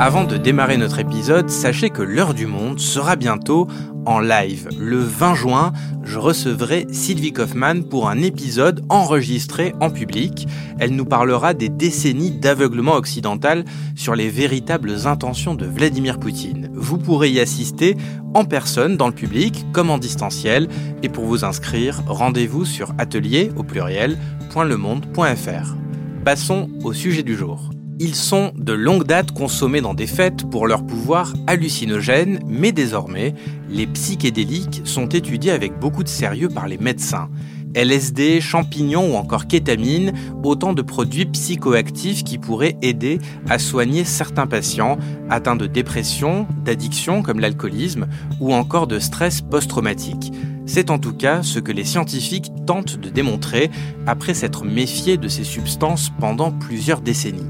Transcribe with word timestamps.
Avant 0.00 0.24
de 0.24 0.36
démarrer 0.36 0.76
notre 0.76 0.98
épisode, 0.98 1.48
sachez 1.48 1.88
que 1.88 2.02
l'heure 2.02 2.34
du 2.34 2.48
monde 2.48 2.80
sera 2.80 3.14
bientôt 3.14 3.68
en 4.06 4.18
live. 4.18 4.68
Le 4.76 4.98
20 4.98 5.36
juin, 5.36 5.72
je 6.02 6.18
recevrai 6.18 6.88
Sylvie 6.90 7.32
Kaufmann 7.32 7.84
pour 7.84 8.08
un 8.08 8.20
épisode 8.20 8.84
enregistré 8.88 9.72
en 9.80 9.90
public. 9.90 10.48
Elle 10.80 10.96
nous 10.96 11.04
parlera 11.04 11.54
des 11.54 11.68
décennies 11.68 12.32
d'aveuglement 12.32 12.94
occidental 12.94 13.64
sur 13.94 14.16
les 14.16 14.30
véritables 14.30 15.06
intentions 15.06 15.54
de 15.54 15.64
Vladimir 15.64 16.18
Poutine. 16.18 16.70
Vous 16.74 16.98
pourrez 16.98 17.30
y 17.30 17.38
assister 17.38 17.96
en 18.34 18.44
personne 18.44 18.96
dans 18.96 19.06
le 19.06 19.14
public 19.14 19.64
comme 19.72 19.90
en 19.90 19.98
distanciel 19.98 20.66
et 21.04 21.08
pour 21.08 21.24
vous 21.24 21.44
inscrire, 21.44 22.02
rendez-vous 22.08 22.64
sur 22.64 22.92
atelier 22.98 23.52
au 23.56 23.62
pluriel.lemonde.fr. 23.62 25.76
Passons 26.24 26.68
au 26.82 26.92
sujet 26.92 27.22
du 27.22 27.36
jour. 27.36 27.73
Ils 28.00 28.16
sont 28.16 28.52
de 28.56 28.72
longue 28.72 29.04
date 29.04 29.30
consommés 29.30 29.80
dans 29.80 29.94
des 29.94 30.08
fêtes 30.08 30.50
pour 30.50 30.66
leur 30.66 30.84
pouvoir 30.84 31.32
hallucinogène, 31.46 32.40
mais 32.44 32.72
désormais, 32.72 33.34
les 33.70 33.86
psychédéliques 33.86 34.82
sont 34.84 35.06
étudiés 35.06 35.52
avec 35.52 35.78
beaucoup 35.78 36.02
de 36.02 36.08
sérieux 36.08 36.48
par 36.48 36.66
les 36.66 36.76
médecins. 36.76 37.28
LSD, 37.74 38.40
champignons 38.40 39.14
ou 39.14 39.16
encore 39.16 39.46
kétamine, 39.46 40.12
autant 40.42 40.72
de 40.72 40.82
produits 40.82 41.26
psychoactifs 41.26 42.24
qui 42.24 42.38
pourraient 42.38 42.76
aider 42.82 43.20
à 43.48 43.60
soigner 43.60 44.04
certains 44.04 44.48
patients 44.48 44.98
atteints 45.30 45.56
de 45.56 45.66
dépression, 45.66 46.48
d'addiction 46.64 47.22
comme 47.22 47.38
l'alcoolisme 47.38 48.06
ou 48.40 48.52
encore 48.52 48.88
de 48.88 48.98
stress 48.98 49.40
post-traumatique. 49.40 50.32
C'est 50.66 50.90
en 50.90 50.98
tout 50.98 51.12
cas 51.12 51.42
ce 51.42 51.58
que 51.60 51.72
les 51.72 51.84
scientifiques 51.84 52.50
tentent 52.66 52.96
de 52.98 53.10
démontrer 53.10 53.70
après 54.06 54.34
s'être 54.34 54.64
méfiés 54.64 55.16
de 55.16 55.28
ces 55.28 55.44
substances 55.44 56.10
pendant 56.18 56.50
plusieurs 56.50 57.00
décennies. 57.00 57.46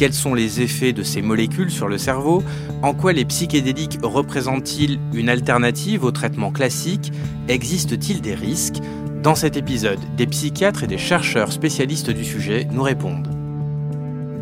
Quels 0.00 0.14
sont 0.14 0.32
les 0.32 0.62
effets 0.62 0.94
de 0.94 1.02
ces 1.02 1.20
molécules 1.20 1.70
sur 1.70 1.86
le 1.86 1.98
cerveau 1.98 2.42
En 2.80 2.94
quoi 2.94 3.12
les 3.12 3.26
psychédéliques 3.26 3.98
représentent-ils 4.02 4.98
une 5.12 5.28
alternative 5.28 6.04
au 6.04 6.10
traitement 6.10 6.50
classique 6.50 7.12
Existe-t-il 7.48 8.22
des 8.22 8.34
risques 8.34 8.78
Dans 9.22 9.34
cet 9.34 9.58
épisode, 9.58 9.98
des 10.16 10.26
psychiatres 10.26 10.84
et 10.84 10.86
des 10.86 10.96
chercheurs 10.96 11.52
spécialistes 11.52 12.08
du 12.08 12.24
sujet 12.24 12.66
nous 12.72 12.82
répondent. 12.82 13.28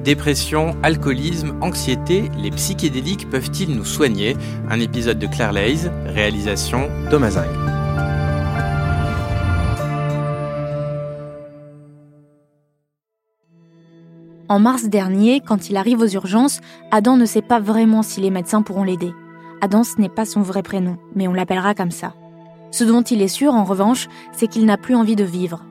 Dépression, 0.05 0.77
alcoolisme, 0.85 1.57
anxiété, 1.61 2.31
les 2.41 2.53
psychédéliques 2.53 3.29
peuvent-ils 3.29 3.75
nous 3.75 3.85
soigner? 3.85 4.37
Un 4.71 4.79
épisode 4.79 5.19
de 5.19 5.27
Claire 5.27 5.53
Lays, 5.53 5.91
réalisation 6.07 6.89
Thomas. 7.11 7.37
En 14.51 14.59
mars 14.59 14.85
dernier, 14.85 15.43
quand 15.43 15.69
il 15.69 15.77
arrive 15.77 16.01
aux 16.01 16.09
urgences, 16.09 16.63
Adam 16.91 17.19
ne 17.19 17.27
sait 17.27 17.43
pas 17.43 17.61
vraiment 17.61 18.03
si 18.03 18.23
les 18.23 18.31
médecins 18.31 18.63
pourront 18.63 18.85
l'aider. 18.85 19.13
Adam, 19.61 19.85
ce 19.85 20.01
n'est 20.01 20.09
pas 20.09 20.25
son 20.25 20.41
vrai 20.41 20.63
prénom, 20.63 20.97
mais 21.15 21.29
on 21.29 21.35
l'appellera 21.35 21.75
comme 21.75 21.91
ça. 21.91 22.15
Ce 22.71 22.83
dont 22.83 23.03
il 23.03 23.21
est 23.21 23.29
sûr, 23.29 23.53
en 23.53 23.65
revanche, 23.65 24.09
c'est 24.33 24.47
qu'il 24.47 24.65
n'a 24.65 24.79
plus 24.79 24.95
envie 24.95 25.17
de 25.17 25.25
vivre. 25.25 25.65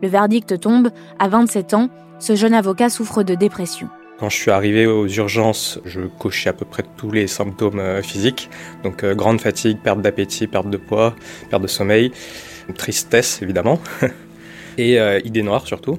Le 0.00 0.08
verdict 0.08 0.58
tombe, 0.58 0.90
à 1.18 1.28
27 1.28 1.74
ans, 1.74 1.90
ce 2.20 2.34
jeune 2.34 2.54
avocat 2.54 2.88
souffre 2.88 3.22
de 3.22 3.34
dépression. 3.34 3.88
Quand 4.18 4.30
je 4.30 4.36
suis 4.36 4.50
arrivé 4.50 4.86
aux 4.86 5.08
urgences, 5.08 5.78
je 5.84 6.00
cochais 6.00 6.48
à 6.48 6.52
peu 6.54 6.64
près 6.64 6.84
tous 6.96 7.10
les 7.10 7.26
symptômes 7.26 7.80
euh, 7.80 8.00
physiques. 8.00 8.48
Donc 8.82 9.04
euh, 9.04 9.14
grande 9.14 9.42
fatigue, 9.42 9.78
perte 9.78 10.00
d'appétit, 10.00 10.46
perte 10.46 10.70
de 10.70 10.78
poids, 10.78 11.14
perte 11.50 11.62
de 11.62 11.66
sommeil, 11.66 12.12
tristesse 12.76 13.42
évidemment, 13.42 13.78
et 14.78 14.98
euh, 14.98 15.20
idées 15.24 15.42
noires 15.42 15.66
surtout. 15.66 15.98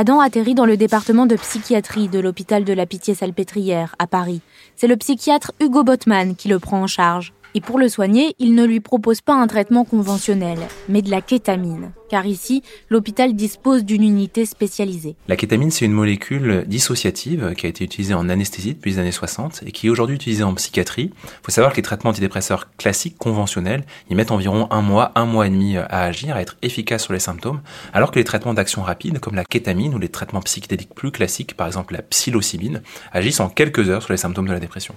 Adam 0.00 0.20
atterrit 0.20 0.54
dans 0.54 0.64
le 0.64 0.78
département 0.78 1.26
de 1.26 1.36
psychiatrie 1.36 2.08
de 2.08 2.18
l'hôpital 2.20 2.64
de 2.64 2.72
la 2.72 2.86
Pitié-Salpêtrière 2.86 3.96
à 3.98 4.06
Paris. 4.06 4.40
C'est 4.74 4.86
le 4.86 4.96
psychiatre 4.96 5.52
Hugo 5.60 5.84
Botman 5.84 6.36
qui 6.36 6.48
le 6.48 6.58
prend 6.58 6.80
en 6.80 6.86
charge. 6.86 7.34
Et 7.54 7.60
pour 7.60 7.78
le 7.78 7.88
soigner, 7.88 8.36
il 8.38 8.54
ne 8.54 8.64
lui 8.64 8.78
propose 8.78 9.20
pas 9.20 9.34
un 9.34 9.48
traitement 9.48 9.84
conventionnel, 9.84 10.58
mais 10.88 11.02
de 11.02 11.10
la 11.10 11.20
kétamine. 11.20 11.90
Car 12.08 12.24
ici, 12.26 12.62
l'hôpital 12.90 13.34
dispose 13.34 13.84
d'une 13.84 14.04
unité 14.04 14.46
spécialisée. 14.46 15.16
La 15.26 15.34
kétamine, 15.34 15.72
c'est 15.72 15.84
une 15.84 15.92
molécule 15.92 16.64
dissociative 16.66 17.54
qui 17.56 17.66
a 17.66 17.68
été 17.68 17.84
utilisée 17.84 18.14
en 18.14 18.28
anesthésie 18.28 18.74
depuis 18.74 18.92
les 18.92 18.98
années 19.00 19.12
60 19.12 19.62
et 19.66 19.72
qui 19.72 19.88
est 19.88 19.90
aujourd'hui 19.90 20.14
utilisée 20.16 20.44
en 20.44 20.54
psychiatrie. 20.54 21.10
Il 21.12 21.44
faut 21.44 21.50
savoir 21.50 21.72
que 21.72 21.76
les 21.76 21.82
traitements 21.82 22.10
antidépresseurs 22.10 22.68
classiques, 22.76 23.18
conventionnels, 23.18 23.84
ils 24.10 24.16
mettent 24.16 24.30
environ 24.30 24.68
un 24.70 24.82
mois, 24.82 25.10
un 25.16 25.26
mois 25.26 25.46
et 25.48 25.50
demi 25.50 25.76
à 25.76 25.86
agir, 25.86 26.36
à 26.36 26.42
être 26.42 26.56
efficaces 26.62 27.02
sur 27.02 27.12
les 27.12 27.18
symptômes, 27.18 27.62
alors 27.92 28.12
que 28.12 28.18
les 28.18 28.24
traitements 28.24 28.54
d'action 28.54 28.82
rapide, 28.82 29.18
comme 29.18 29.34
la 29.34 29.44
kétamine 29.44 29.94
ou 29.94 29.98
les 29.98 30.08
traitements 30.08 30.42
psychédéliques 30.42 30.94
plus 30.94 31.10
classiques, 31.10 31.56
par 31.56 31.66
exemple 31.66 31.94
la 31.94 32.02
psilocybine, 32.02 32.82
agissent 33.12 33.40
en 33.40 33.48
quelques 33.48 33.88
heures 33.88 34.02
sur 34.02 34.12
les 34.12 34.18
symptômes 34.18 34.46
de 34.46 34.52
la 34.52 34.60
dépression 34.60 34.94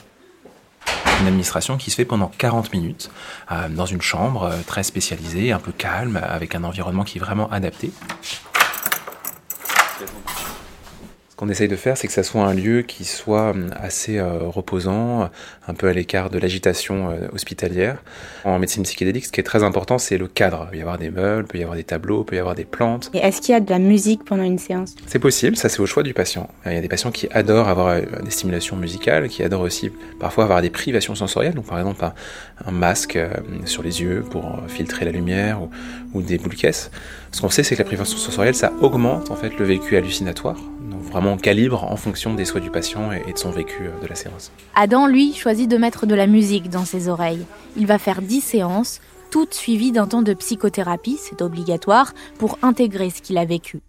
une 1.21 1.27
administration 1.27 1.77
qui 1.77 1.89
se 1.91 1.95
fait 1.95 2.05
pendant 2.05 2.31
40 2.37 2.73
minutes 2.73 3.09
euh, 3.51 3.69
dans 3.69 3.85
une 3.85 4.01
chambre 4.01 4.43
euh, 4.43 4.57
très 4.65 4.83
spécialisée, 4.83 5.51
un 5.51 5.59
peu 5.59 5.71
calme, 5.71 6.19
avec 6.21 6.55
un 6.55 6.63
environnement 6.63 7.03
qui 7.03 7.17
est 7.17 7.21
vraiment 7.21 7.49
adapté. 7.49 7.91
Qu'on 11.43 11.49
essaye 11.49 11.67
de 11.67 11.75
faire, 11.75 11.97
c'est 11.97 12.07
que 12.07 12.13
ça 12.13 12.23
soit 12.23 12.45
un 12.45 12.53
lieu 12.53 12.83
qui 12.83 13.03
soit 13.03 13.49
hum, 13.49 13.69
assez 13.75 14.17
euh, 14.17 14.47
reposant, 14.47 15.29
un 15.67 15.73
peu 15.73 15.89
à 15.89 15.93
l'écart 15.93 16.29
de 16.29 16.39
l'agitation 16.39 17.09
euh, 17.09 17.27
hospitalière. 17.33 18.01
En 18.45 18.59
médecine 18.59 18.83
psychédélique, 18.83 19.25
ce 19.25 19.31
qui 19.33 19.41
est 19.41 19.43
très 19.43 19.61
important, 19.61 19.97
c'est 19.97 20.17
le 20.17 20.29
cadre. 20.29 20.69
Il 20.69 20.71
peut 20.71 20.77
y 20.77 20.81
avoir 20.81 20.97
des 20.97 21.09
meubles, 21.09 21.43
il 21.43 21.51
peut 21.51 21.57
y 21.57 21.63
avoir 21.63 21.75
des 21.75 21.83
tableaux, 21.83 22.21
il 22.21 22.25
peut 22.27 22.37
y 22.37 22.39
avoir 22.39 22.55
des 22.55 22.63
plantes. 22.63 23.11
Et 23.13 23.17
est-ce 23.17 23.41
qu'il 23.41 23.51
y 23.51 23.57
a 23.57 23.59
de 23.59 23.69
la 23.69 23.79
musique 23.79 24.23
pendant 24.23 24.43
une 24.43 24.57
séance? 24.57 24.95
C'est 25.05 25.19
possible, 25.19 25.57
ça 25.57 25.67
c'est 25.67 25.81
au 25.81 25.85
choix 25.85 26.01
du 26.01 26.13
patient. 26.13 26.49
Il 26.65 26.71
y 26.71 26.77
a 26.77 26.81
des 26.81 26.87
patients 26.87 27.11
qui 27.11 27.27
adorent 27.31 27.67
avoir 27.67 27.87
euh, 27.87 28.03
des 28.23 28.31
stimulations 28.31 28.77
musicales, 28.77 29.27
qui 29.27 29.43
adorent 29.43 29.63
aussi 29.63 29.91
parfois 30.21 30.45
avoir 30.45 30.61
des 30.61 30.69
privations 30.69 31.13
sensorielles, 31.13 31.55
donc 31.55 31.65
par 31.65 31.77
exemple 31.77 32.05
un, 32.05 32.71
masque 32.71 33.19
sur 33.65 33.83
les 33.83 34.01
yeux 34.01 34.23
pour 34.31 34.61
filtrer 34.69 35.03
la 35.03 35.11
lumière 35.11 35.61
ou, 35.61 35.69
ou 36.13 36.21
des 36.21 36.37
boules 36.37 36.55
caisses. 36.55 36.89
Ce 37.33 37.41
qu'on 37.41 37.49
sait, 37.49 37.63
c'est 37.63 37.75
que 37.75 37.81
la 37.81 37.87
privation 37.87 38.17
sensorielle, 38.17 38.55
ça 38.55 38.71
augmente 38.79 39.29
en 39.29 39.35
fait 39.35 39.57
le 39.59 39.65
vécu 39.65 39.97
hallucinatoire 39.97 40.55
vraiment 41.13 41.32
calibre 41.41 41.83
en 41.83 41.95
fonction 41.95 42.33
des 42.33 42.45
souhaits 42.45 42.63
du 42.63 42.69
patient 42.69 43.11
et 43.11 43.33
de 43.33 43.37
son 43.37 43.51
vécu 43.51 43.87
euh, 43.87 44.01
de 44.01 44.07
la 44.07 44.15
séance. 44.15 44.51
Adam, 44.75 45.07
lui, 45.07 45.33
choisit 45.33 45.69
de 45.69 45.77
mettre 45.77 46.05
de 46.05 46.15
la 46.15 46.27
musique 46.27 46.69
dans 46.69 46.85
ses 46.85 47.07
oreilles. 47.07 47.45
Il 47.77 47.87
va 47.87 47.97
faire 47.97 48.21
10 48.21 48.41
séances, 48.41 49.01
toutes 49.31 49.53
suivies 49.53 49.91
d'un 49.91 50.05
temps 50.05 50.21
de 50.21 50.33
psychothérapie, 50.33 51.17
c'est 51.19 51.41
obligatoire, 51.41 52.13
pour 52.37 52.59
intégrer 52.61 53.09
ce 53.09 53.21
qu'il 53.21 53.37
a 53.37 53.45
vécu. 53.45 53.81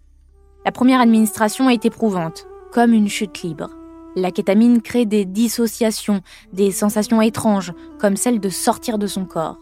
La 0.65 0.71
première 0.71 1.01
administration 1.01 1.69
est 1.69 1.85
éprouvante, 1.85 2.47
comme 2.71 2.93
une 2.93 3.09
chute 3.09 3.43
libre. 3.43 3.69
La 4.15 4.31
kétamine 4.31 4.81
crée 4.81 5.05
des 5.05 5.25
dissociations, 5.25 6.21
des 6.53 6.71
sensations 6.71 7.21
étranges, 7.21 7.73
comme 7.99 8.15
celle 8.15 8.39
de 8.39 8.49
sortir 8.49 8.97
de 8.97 9.07
son 9.07 9.25
corps. 9.25 9.59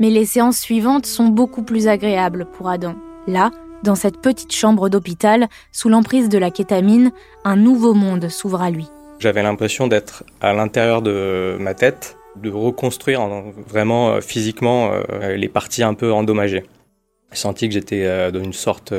Mais 0.00 0.10
les 0.10 0.24
séances 0.24 0.58
suivantes 0.58 1.06
sont 1.06 1.28
beaucoup 1.28 1.62
plus 1.62 1.86
agréables 1.86 2.46
pour 2.46 2.68
Adam. 2.68 2.96
Là, 3.26 3.50
dans 3.82 3.94
cette 3.94 4.20
petite 4.20 4.52
chambre 4.52 4.88
d'hôpital, 4.88 5.48
sous 5.72 5.88
l'emprise 5.88 6.28
de 6.28 6.38
la 6.38 6.50
kétamine, 6.50 7.12
un 7.44 7.56
nouveau 7.56 7.94
monde 7.94 8.28
s'ouvre 8.28 8.62
à 8.62 8.70
lui. 8.70 8.88
J'avais 9.18 9.42
l'impression 9.42 9.86
d'être 9.86 10.24
à 10.40 10.52
l'intérieur 10.52 11.02
de 11.02 11.56
ma 11.60 11.74
tête, 11.74 12.16
de 12.36 12.50
reconstruire 12.50 13.26
vraiment 13.66 14.10
euh, 14.10 14.20
physiquement 14.20 14.92
euh, 14.92 15.36
les 15.36 15.48
parties 15.48 15.82
un 15.82 15.94
peu 15.94 16.12
endommagées. 16.12 16.64
J'ai 17.30 17.36
senti 17.36 17.68
que 17.68 17.74
j'étais 17.74 18.04
euh, 18.04 18.30
dans 18.30 18.42
une 18.42 18.52
sorte, 18.52 18.94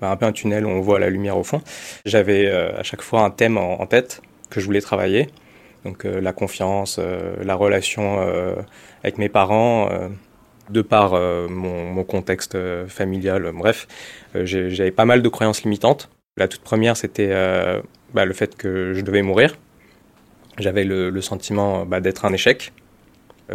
bah, 0.00 0.10
un 0.10 0.16
peu 0.16 0.26
un 0.26 0.32
tunnel 0.32 0.66
où 0.66 0.70
on 0.70 0.80
voit 0.80 0.98
la 0.98 1.10
lumière 1.10 1.36
au 1.36 1.44
fond. 1.44 1.60
J'avais 2.04 2.50
à 2.50 2.82
chaque 2.82 3.02
fois 3.02 3.22
un 3.22 3.30
thème 3.30 3.58
en 3.58 3.84
tête 3.86 4.22
que 4.50 4.60
je 4.60 4.66
voulais 4.66 4.80
travailler. 4.80 5.28
Donc 5.84 6.04
la 6.04 6.32
confiance, 6.32 6.98
la 6.98 7.54
relation 7.54 8.18
avec 9.02 9.18
mes 9.18 9.28
parents, 9.28 9.88
de 10.70 10.82
par 10.82 11.14
euh, 11.14 11.48
mon, 11.48 12.04
contexte 12.04 12.54
euh, 12.54 12.86
familial, 12.86 13.46
euh, 13.46 13.52
bref, 13.52 13.86
j'avais 14.34 14.90
pas 14.90 15.04
mal 15.04 15.22
de 15.22 15.28
croyances 15.28 15.62
limitantes. 15.62 16.10
La 16.36 16.48
toute 16.48 16.60
première, 16.60 16.96
c'était 16.96 17.34
bah, 18.14 18.24
le 18.24 18.32
fait 18.32 18.56
que 18.56 18.92
je 18.94 19.00
devais 19.00 19.22
mourir. 19.22 19.56
J'avais 20.58 20.84
le, 20.84 21.20
sentiment 21.20 21.84
bah, 21.84 22.00
d'être 22.00 22.24
un 22.24 22.32
échec. 22.32 22.72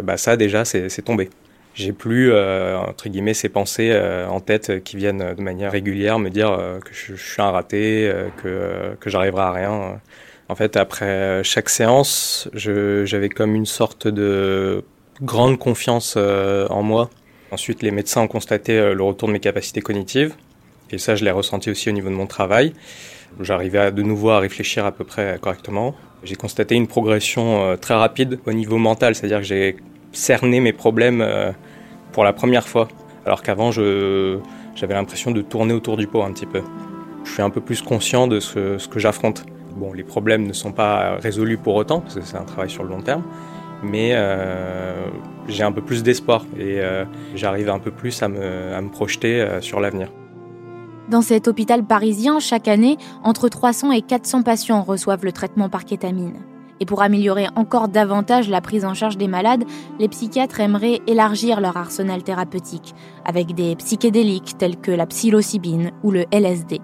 Bah, 0.02 0.18
ça, 0.18 0.36
déjà, 0.36 0.66
c'est 0.66 1.02
tombé. 1.02 1.30
J'ai 1.74 1.92
plus, 1.92 2.30
entre 2.34 3.08
guillemets, 3.08 3.32
ces 3.32 3.48
pensées 3.48 3.98
en 4.28 4.40
tête 4.40 4.84
qui 4.84 4.98
viennent 4.98 5.34
de 5.34 5.40
manière 5.40 5.72
régulière 5.72 6.18
me 6.18 6.28
dire 6.28 6.50
que 6.84 6.92
je, 6.92 7.14
suis 7.14 7.40
un 7.40 7.52
raté, 7.52 8.12
que, 8.42 8.94
que 9.00 9.08
j'arriverai 9.08 9.42
à 9.42 9.52
rien. 9.52 10.00
En 10.50 10.54
fait, 10.54 10.76
après 10.76 11.42
chaque 11.42 11.70
séance, 11.70 12.50
j'avais 12.52 13.30
comme 13.30 13.54
une 13.54 13.66
sorte 13.66 14.08
de 14.08 14.84
grande 15.22 15.58
confiance 15.58 16.14
euh, 16.16 16.66
en 16.68 16.82
moi. 16.82 17.10
Ensuite, 17.50 17.82
les 17.82 17.90
médecins 17.90 18.22
ont 18.22 18.28
constaté 18.28 18.78
euh, 18.78 18.94
le 18.94 19.02
retour 19.02 19.28
de 19.28 19.32
mes 19.32 19.40
capacités 19.40 19.80
cognitives. 19.80 20.34
Et 20.90 20.98
ça, 20.98 21.16
je 21.16 21.24
l'ai 21.24 21.30
ressenti 21.30 21.70
aussi 21.70 21.88
au 21.88 21.92
niveau 21.92 22.08
de 22.08 22.14
mon 22.14 22.26
travail. 22.26 22.72
J'arrivais 23.40 23.90
de 23.90 24.02
nouveau 24.02 24.30
à 24.30 24.38
réfléchir 24.38 24.84
à 24.86 24.92
peu 24.92 25.04
près 25.04 25.38
correctement. 25.40 25.94
J'ai 26.22 26.36
constaté 26.36 26.74
une 26.74 26.86
progression 26.86 27.64
euh, 27.64 27.76
très 27.76 27.94
rapide 27.94 28.38
au 28.46 28.52
niveau 28.52 28.78
mental, 28.78 29.14
c'est-à-dire 29.14 29.38
que 29.38 29.44
j'ai 29.44 29.76
cerné 30.12 30.60
mes 30.60 30.72
problèmes 30.72 31.26
pour 32.12 32.22
la 32.22 32.32
première 32.32 32.68
fois, 32.68 32.86
alors 33.26 33.42
qu'avant, 33.42 33.72
j'avais 33.72 34.94
l'impression 34.94 35.32
de 35.32 35.42
tourner 35.42 35.74
autour 35.74 35.96
du 35.96 36.06
pot 36.06 36.22
un 36.22 36.32
petit 36.32 36.46
peu. 36.46 36.62
Je 37.24 37.32
suis 37.32 37.42
un 37.42 37.50
peu 37.50 37.60
plus 37.60 37.82
conscient 37.82 38.28
de 38.28 38.38
ce, 38.38 38.78
ce 38.78 38.86
que 38.86 39.00
j'affronte. 39.00 39.44
Bon, 39.74 39.92
les 39.92 40.04
problèmes 40.04 40.46
ne 40.46 40.52
sont 40.52 40.70
pas 40.70 41.16
résolus 41.16 41.56
pour 41.56 41.74
autant, 41.74 41.98
parce 41.98 42.14
que 42.14 42.20
c'est 42.20 42.36
un 42.36 42.44
travail 42.44 42.70
sur 42.70 42.84
le 42.84 42.90
long 42.90 43.02
terme, 43.02 43.24
mais 43.84 44.10
euh, 44.14 45.06
j'ai 45.46 45.62
un 45.62 45.72
peu 45.72 45.82
plus 45.82 46.02
d'espoir 46.02 46.44
et 46.56 46.80
euh, 46.80 47.04
j'arrive 47.34 47.68
un 47.68 47.78
peu 47.78 47.90
plus 47.90 48.22
à 48.22 48.28
me, 48.28 48.88
projeter 48.90 49.40
euh, 49.40 49.60
sur 49.60 49.80
l'avenir. 49.80 50.08
Dans 51.10 51.22
cet 51.22 51.48
hôpital 51.48 51.84
parisien, 51.84 52.40
chaque 52.40 52.66
année, 52.66 52.96
entre 53.22 53.48
300 53.48 53.92
et 53.92 54.00
400 54.00 54.42
patients 54.42 54.82
reçoivent 54.82 55.24
le 55.24 55.32
traitement 55.32 55.68
par 55.68 55.84
kétamine. 55.84 56.38
Et 56.80 56.86
pour 56.86 57.02
améliorer 57.02 57.46
encore 57.54 57.88
davantage 57.88 58.48
la 58.48 58.60
prise 58.60 58.84
en 58.84 58.94
charge 58.94 59.16
des 59.16 59.28
malades, 59.28 59.64
les 59.98 60.08
psychiatres 60.08 60.60
aimeraient 60.60 61.00
élargir 61.06 61.60
leur 61.60 61.76
arsenal 61.76 62.22
thérapeutique 62.22 62.94
avec 63.24 63.54
des 63.54 63.76
psychédéliques 63.76 64.58
tels 64.58 64.76
que 64.76 64.90
la 64.90 65.06
psilocybine 65.06 65.92
ou 66.02 66.10
le 66.10 66.24
LSD, 66.32 66.80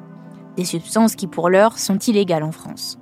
des 0.56 0.64
substances 0.64 1.16
qui 1.16 1.26
pour 1.26 1.48
l'heure 1.48 1.78
sont 1.78 1.98
illégales 1.98 2.44
en 2.44 2.52
France. 2.52 2.99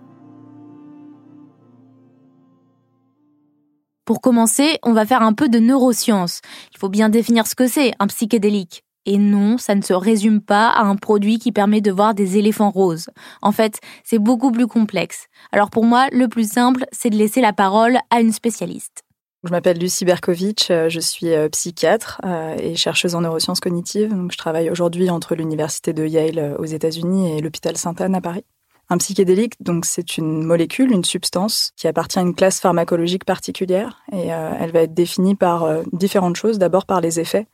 Pour 4.08 4.22
commencer, 4.22 4.78
on 4.84 4.94
va 4.94 5.05
faire 5.05 5.20
un 5.20 5.34
peu 5.34 5.50
de 5.50 5.58
neurosciences. 5.58 6.40
Il 6.72 6.78
faut 6.78 6.88
bien 6.88 7.10
définir 7.10 7.46
ce 7.46 7.55
que 7.55 7.66
c'est, 7.66 7.93
un 7.99 8.06
psychédélique. 8.06 8.82
Et 9.05 9.19
non, 9.19 9.58
ça 9.58 9.75
ne 9.75 9.82
se 9.82 9.93
résume 9.93 10.40
pas 10.40 10.70
à 10.70 10.84
un 10.84 10.96
produit 10.96 11.38
qui 11.38 11.52
permet 11.52 11.82
de 11.82 11.93
voir 11.93 12.14
des 12.14 12.38
éléphants 12.38 12.70
roses. 12.70 13.10
En 13.43 13.52
fait, 13.52 13.81
c'est 14.05 14.19
beaucoup 14.19 14.50
plus 14.50 14.66
complexe. 14.66 15.26
Alors 15.52 15.69
pour 15.69 15.84
moi, 15.84 16.06
le 16.10 16.26
plus 16.26 16.50
simple, 16.50 16.87
c'est 16.90 17.10
de 17.10 17.16
laisser 17.16 17.43
la 17.43 17.52
parole 17.52 17.99
à 18.08 18.22
une 18.22 18.32
spécialiste. 18.32 19.02
Je 19.44 19.50
m'appelle 19.50 19.76
Lucie 19.76 20.06
Berkovitch, 20.06 20.70
euh, 20.70 20.88
je 20.88 21.00
suis 21.00 21.34
euh, 21.34 21.50
psychiatre 21.50 22.22
euh, 22.25 22.56
et 22.56 22.76
chercheuse 22.76 23.14
en 23.14 23.20
neurosciences 23.20 23.60
cognitives. 23.60 24.16
Je 24.31 24.38
travaille 24.38 24.70
aujourd'hui 24.70 25.10
entre 25.10 25.34
l'université 25.34 25.93
de 25.93 26.06
Yale 26.06 26.56
aux 26.58 26.64
États-Unis 26.64 27.37
et 27.37 27.43
l'hôpital 27.43 27.76
Sainte-Anne 27.76 28.14
à 28.14 28.22
Paris. 28.22 28.46
Un 28.90 28.96
psychédélique, 28.96 29.52
donc 29.61 29.85
c'est 29.85 30.17
une 30.17 30.43
molécule, 30.43 30.93
une 30.93 31.05
substance 31.05 31.73
qui 31.76 31.87
appartient 31.87 32.19
à 32.19 32.23
une 32.23 32.35
classe 32.35 32.58
pharmacologique 32.58 33.26
particulière 33.26 34.02
et 34.12 34.32
euh, 34.32 34.50
elle 34.58 34.73
va 34.73 34.81
être 34.81 34.94
définie 34.94 35.35
par 35.35 35.64
euh, 35.64 35.82
différentes 35.93 36.37
choses. 36.37 36.58
D'abord 36.58 36.87
par 36.87 37.02
les 37.02 37.20
effets. 37.20 37.46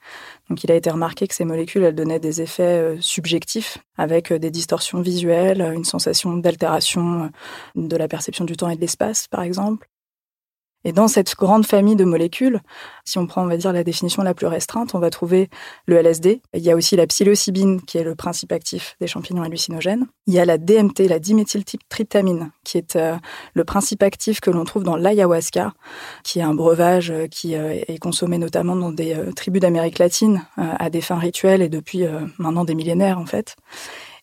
Donc 0.48 0.62
il 0.62 0.70
a 0.70 0.76
été 0.76 0.90
remarqué 0.90 1.26
que 1.26 1.34
ces 1.34 1.44
molécules, 1.44 1.82
elles 1.82 1.94
donnaient 1.94 2.20
des 2.20 2.40
effets 2.40 2.62
euh, 2.62 2.96
subjectifs 3.00 3.78
avec 3.98 4.32
des 4.32 4.50
distorsions 4.52 5.00
visuelles, 5.00 5.72
une 5.74 5.84
sensation 5.84 6.36
d'altération 6.36 7.30
de 7.74 7.96
la 7.96 8.06
perception 8.06 8.44
du 8.44 8.56
temps 8.56 8.68
et 8.68 8.76
de 8.76 8.80
l'espace, 8.80 9.26
par 9.26 9.42
exemple. 9.42 9.88
Et 10.84 10.92
dans 10.92 11.08
cette 11.08 11.34
grande 11.36 11.66
famille 11.66 11.96
de 11.96 12.04
molécules, 12.04 12.60
si 13.04 13.18
on 13.18 13.26
prend, 13.26 13.42
on 13.42 13.46
va 13.46 13.56
dire, 13.56 13.72
la 13.72 13.84
définition 13.84 14.22
la 14.22 14.34
plus 14.34 14.46
restreinte, 14.46 14.94
on 14.94 14.98
va 14.98 15.10
trouver 15.10 15.48
le 15.86 15.96
LSD. 15.96 16.42
Il 16.54 16.62
y 16.62 16.70
a 16.70 16.76
aussi 16.76 16.96
la 16.96 17.06
psilocybine, 17.06 17.80
qui 17.82 17.98
est 17.98 18.04
le 18.04 18.14
principe 18.14 18.52
actif 18.52 18.96
des 19.00 19.06
champignons 19.06 19.42
hallucinogènes. 19.42 20.06
Il 20.26 20.34
y 20.34 20.38
a 20.38 20.44
la 20.44 20.58
DMT, 20.58 21.08
la 21.08 21.18
diméthyltryptamine, 21.18 22.50
qui 22.64 22.78
est 22.78 22.96
euh, 22.96 23.16
le 23.54 23.64
principe 23.64 24.02
actif 24.02 24.40
que 24.40 24.50
l'on 24.50 24.64
trouve 24.64 24.82
dans 24.82 24.96
l'ayahuasca, 24.96 25.72
qui 26.22 26.38
est 26.38 26.42
un 26.42 26.54
breuvage 26.54 27.10
euh, 27.10 27.26
qui 27.26 27.56
euh, 27.56 27.80
est 27.88 27.98
consommé 27.98 28.38
notamment 28.38 28.76
dans 28.76 28.92
des 28.92 29.16
tribus 29.36 29.60
d'Amérique 29.60 29.98
latine 29.98 30.44
à 30.56 30.90
des 30.90 31.00
fins 31.00 31.18
rituelles 31.18 31.62
et 31.62 31.68
depuis 31.68 32.04
maintenant 32.38 32.64
des 32.64 32.74
millénaires, 32.74 33.18
en 33.18 33.26
fait. 33.26 33.56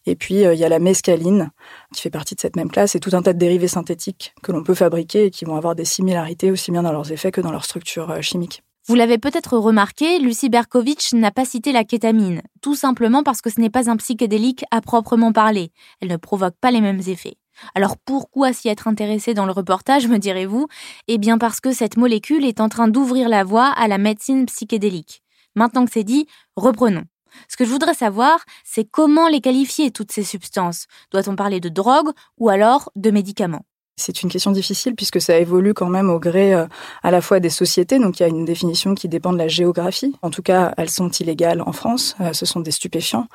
Et 0.06 0.15
puis, 0.15 0.45
euh, 0.45 0.53
il 0.53 0.59
y 0.59 0.65
a 0.65 0.69
la 0.69 0.80
mescaline, 0.80 1.51
qui 1.94 2.01
fait 2.01 2.09
partie 2.09 2.36
de 2.36 2.39
cette 2.39 2.56
même 2.56 2.71
classe, 2.71 2.95
et 2.95 3.00
tout 3.00 3.12
un 3.13 3.21
tas 3.21 3.33
de 3.33 3.38
dérivés 3.38 3.68
synthétiques 3.68 4.33
que 4.42 4.51
l'on 4.51 4.63
peut 4.63 4.74
fabriquer 4.74 5.25
et 5.25 5.31
qui 5.31 5.45
vont 5.45 5.56
avoir 5.56 5.75
des 5.75 5.86
similarités 5.86 6.51
aussi 6.51 6.71
bien 6.71 6.83
dans 6.83 6.92
leurs 6.92 7.12
effets 7.12 7.31
que 7.31 7.42
dans 7.42 7.51
leur 7.51 7.65
structure 7.65 8.09
euh, 8.09 8.21
chimique. 8.21 8.63
Vous 8.88 8.95
l'avez 8.95 9.19
peut-être 9.19 9.57
remarqué, 9.57 10.18
Lucie 10.18 10.50
Berkovitch 10.50 11.13
n'a 11.13 11.30
pas 11.30 11.45
cité 11.45 11.71
la 11.71 11.83
kétamine, 11.83 12.42
tout 12.62 12.74
simplement 12.74 13.21
parce 13.21 13.39
que 13.39 13.51
ce 13.51 13.62
n'est 13.62 13.69
pas 13.69 13.92
un 13.92 13.98
psychédélique 13.98 14.65
à 14.71 14.81
proprement 14.81 15.31
parler. 15.31 15.71
Elle 16.01 16.09
ne 16.09 16.18
provoque 16.18 16.56
pas 16.59 16.71
les 16.71 16.81
mêmes 16.81 17.01
effets. 17.06 17.36
Alors 17.75 17.95
pourquoi 17.98 18.53
s'y 18.53 18.69
être 18.69 18.88
intéressé 18.88 19.36
dans 19.36 19.45
le 19.45 19.51
reportage, 19.51 20.07
me 20.07 20.18
direz-vous? 20.18 20.68
Eh 21.07 21.19
bien 21.19 21.38
parce 21.38 21.59
que 21.59 21.74
cette 21.74 21.95
molécule 21.95 22.44
est 22.44 22.59
en 22.59 22.69
train 22.69 22.88
d'ouvrir 22.88 23.30
la 23.30 23.44
voie 23.44 23.68
à 23.68 23.88
la 23.88 24.00
médecine 24.00 24.48
psychédélique. 24.48 25.21
Maintenant 25.56 25.86
que 25.86 25.92
c'est 25.92 26.03
dit, 26.03 26.25
reprenons. 26.56 27.03
Ce 27.47 27.57
que 27.57 27.65
je 27.65 27.69
voudrais 27.69 27.93
savoir, 27.93 28.39
c'est 28.63 28.85
comment 28.85 29.27
les 29.27 29.41
qualifier, 29.41 29.91
toutes 29.91 30.11
ces 30.11 30.23
substances. 30.23 30.85
Doit-on 31.11 31.35
parler 31.35 31.59
de 31.59 31.69
drogue 31.69 32.09
ou 32.37 32.49
alors 32.49 32.91
de 32.95 33.11
médicaments? 33.11 33.65
C'est 33.97 34.23
une 34.23 34.29
question 34.29 34.51
difficile 34.51 34.95
puisque 34.95 35.21
ça 35.21 35.37
évolue 35.37 35.73
quand 35.73 35.89
même 35.89 36.09
au 36.09 36.19
gré 36.19 36.55
euh, 36.55 36.65
à 37.03 37.11
la 37.11 37.21
fois 37.21 37.39
des 37.39 37.49
sociétés. 37.49 37.99
Donc 37.99 38.19
il 38.19 38.23
y 38.23 38.25
a 38.25 38.29
une 38.29 38.45
définition 38.45 38.95
qui 38.95 39.07
dépend 39.07 39.31
de 39.31 39.37
la 39.37 39.47
géographie. 39.47 40.15
En 40.21 40.31
tout 40.31 40.41
cas, 40.41 40.73
elles 40.77 40.89
sont 40.89 41.09
illégales 41.09 41.61
en 41.61 41.71
France. 41.71 42.15
Euh, 42.19 42.33
ce 42.33 42.45
sont 42.45 42.61
des 42.61 42.71
stupéfiants. 42.71 43.27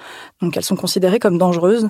Donc 0.43 0.57
elles 0.57 0.65
sont 0.65 0.77
considérées 0.77 1.21
comme 1.21 1.39
dangereuses. 1.39 1.89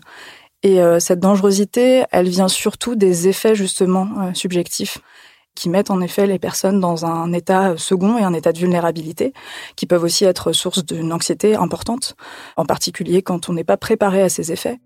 Et 0.62 0.80
euh, 0.80 1.00
cette 1.00 1.20
dangerosité, 1.20 2.04
elle 2.10 2.28
vient 2.28 2.48
surtout 2.48 2.96
des 2.96 3.28
effets 3.28 3.54
justement 3.54 4.34
subjectifs 4.34 4.98
qui 5.56 5.68
mettent 5.68 5.90
en 5.90 6.00
effet 6.00 6.28
les 6.28 6.38
personnes 6.38 6.78
dans 6.78 7.04
un 7.04 7.32
état 7.32 7.76
second 7.76 8.16
et 8.18 8.22
un 8.22 8.32
état 8.32 8.52
de 8.52 8.58
vulnérabilité, 8.58 9.32
qui 9.74 9.86
peuvent 9.86 10.04
aussi 10.04 10.24
être 10.24 10.52
source 10.52 10.84
d'une 10.84 11.12
anxiété 11.12 11.56
importante, 11.56 12.14
en 12.56 12.64
particulier 12.64 13.22
quand 13.22 13.48
on 13.48 13.54
n'est 13.54 13.64
pas 13.64 13.76
préparé 13.76 14.22
à 14.22 14.28
ces 14.28 14.52
effets. 14.52 14.78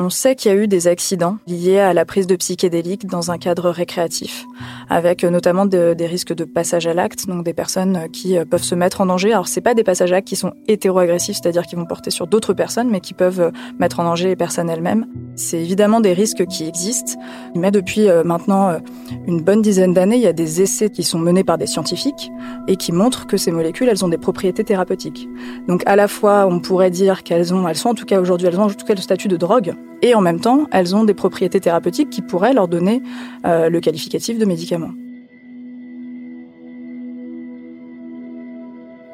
On 0.00 0.10
sait 0.10 0.36
qu'il 0.36 0.52
y 0.52 0.54
a 0.54 0.56
eu 0.56 0.68
des 0.68 0.86
accidents 0.86 1.38
liés 1.48 1.80
à 1.80 1.92
la 1.92 2.04
prise 2.04 2.28
de 2.28 2.36
psychédéliques 2.36 3.06
dans 3.06 3.32
un 3.32 3.36
cadre 3.36 3.68
récréatif, 3.68 4.46
avec 4.88 5.24
notamment 5.24 5.66
des 5.66 6.06
risques 6.06 6.32
de 6.32 6.44
passage 6.44 6.86
à 6.86 6.94
l'acte, 6.94 7.26
donc 7.26 7.44
des 7.44 7.52
personnes 7.52 8.08
qui 8.12 8.38
euh, 8.38 8.44
peuvent 8.44 8.62
se 8.62 8.76
mettre 8.76 9.00
en 9.00 9.06
danger. 9.06 9.32
Alors 9.32 9.48
c'est 9.48 9.60
pas 9.60 9.74
des 9.74 9.82
passages 9.82 10.12
à 10.12 10.14
l'acte 10.14 10.28
qui 10.28 10.36
sont 10.36 10.52
hétéro-agressifs, 10.68 11.38
c'est-à-dire 11.42 11.66
qui 11.66 11.74
vont 11.74 11.84
porter 11.84 12.12
sur 12.12 12.28
d'autres 12.28 12.54
personnes, 12.54 12.88
mais 12.90 13.00
qui 13.00 13.12
peuvent 13.12 13.40
euh, 13.40 13.50
mettre 13.80 13.98
en 13.98 14.04
danger 14.04 14.28
les 14.28 14.36
personnes 14.36 14.70
elles-mêmes. 14.70 15.04
C'est 15.34 15.60
évidemment 15.60 16.00
des 16.00 16.12
risques 16.12 16.46
qui 16.46 16.68
existent, 16.68 17.18
mais 17.56 17.72
depuis 17.72 18.08
euh, 18.08 18.22
maintenant 18.22 18.78
une 19.26 19.40
bonne 19.40 19.62
dizaine 19.62 19.94
d'années, 19.94 20.16
il 20.16 20.22
y 20.22 20.28
a 20.28 20.32
des 20.32 20.62
essais 20.62 20.90
qui 20.90 21.02
sont 21.02 21.18
menés 21.18 21.42
par 21.42 21.58
des 21.58 21.66
scientifiques 21.66 22.30
et 22.68 22.76
qui 22.76 22.92
montrent 22.92 23.26
que 23.26 23.36
ces 23.36 23.50
molécules, 23.50 23.88
elles 23.88 24.04
ont 24.04 24.08
des 24.08 24.16
propriétés 24.16 24.62
thérapeutiques. 24.62 25.28
Donc 25.66 25.82
à 25.86 25.96
la 25.96 26.06
fois, 26.06 26.46
on 26.46 26.60
pourrait 26.60 26.92
dire 26.92 27.24
qu'elles 27.24 27.52
ont, 27.52 27.66
elles 27.66 27.74
sont 27.74 27.88
en 27.88 27.94
tout 27.94 28.06
cas 28.06 28.20
aujourd'hui, 28.20 28.46
elles 28.46 28.60
ont 28.60 28.66
en 28.66 28.70
tout 28.70 28.86
cas 28.86 28.94
le 28.94 29.00
statut 29.00 29.26
de 29.26 29.36
drogue, 29.36 29.74
et 30.02 30.14
en 30.14 30.20
même 30.20 30.40
temps, 30.40 30.66
elles 30.70 30.94
ont 30.94 31.04
des 31.04 31.14
propriétés 31.14 31.60
thérapeutiques 31.60 32.10
qui 32.10 32.22
pourraient 32.22 32.52
leur 32.52 32.68
donner 32.68 33.02
euh, 33.44 33.68
le 33.68 33.80
qualificatif 33.80 34.38
de 34.38 34.44
médicament. 34.44 34.90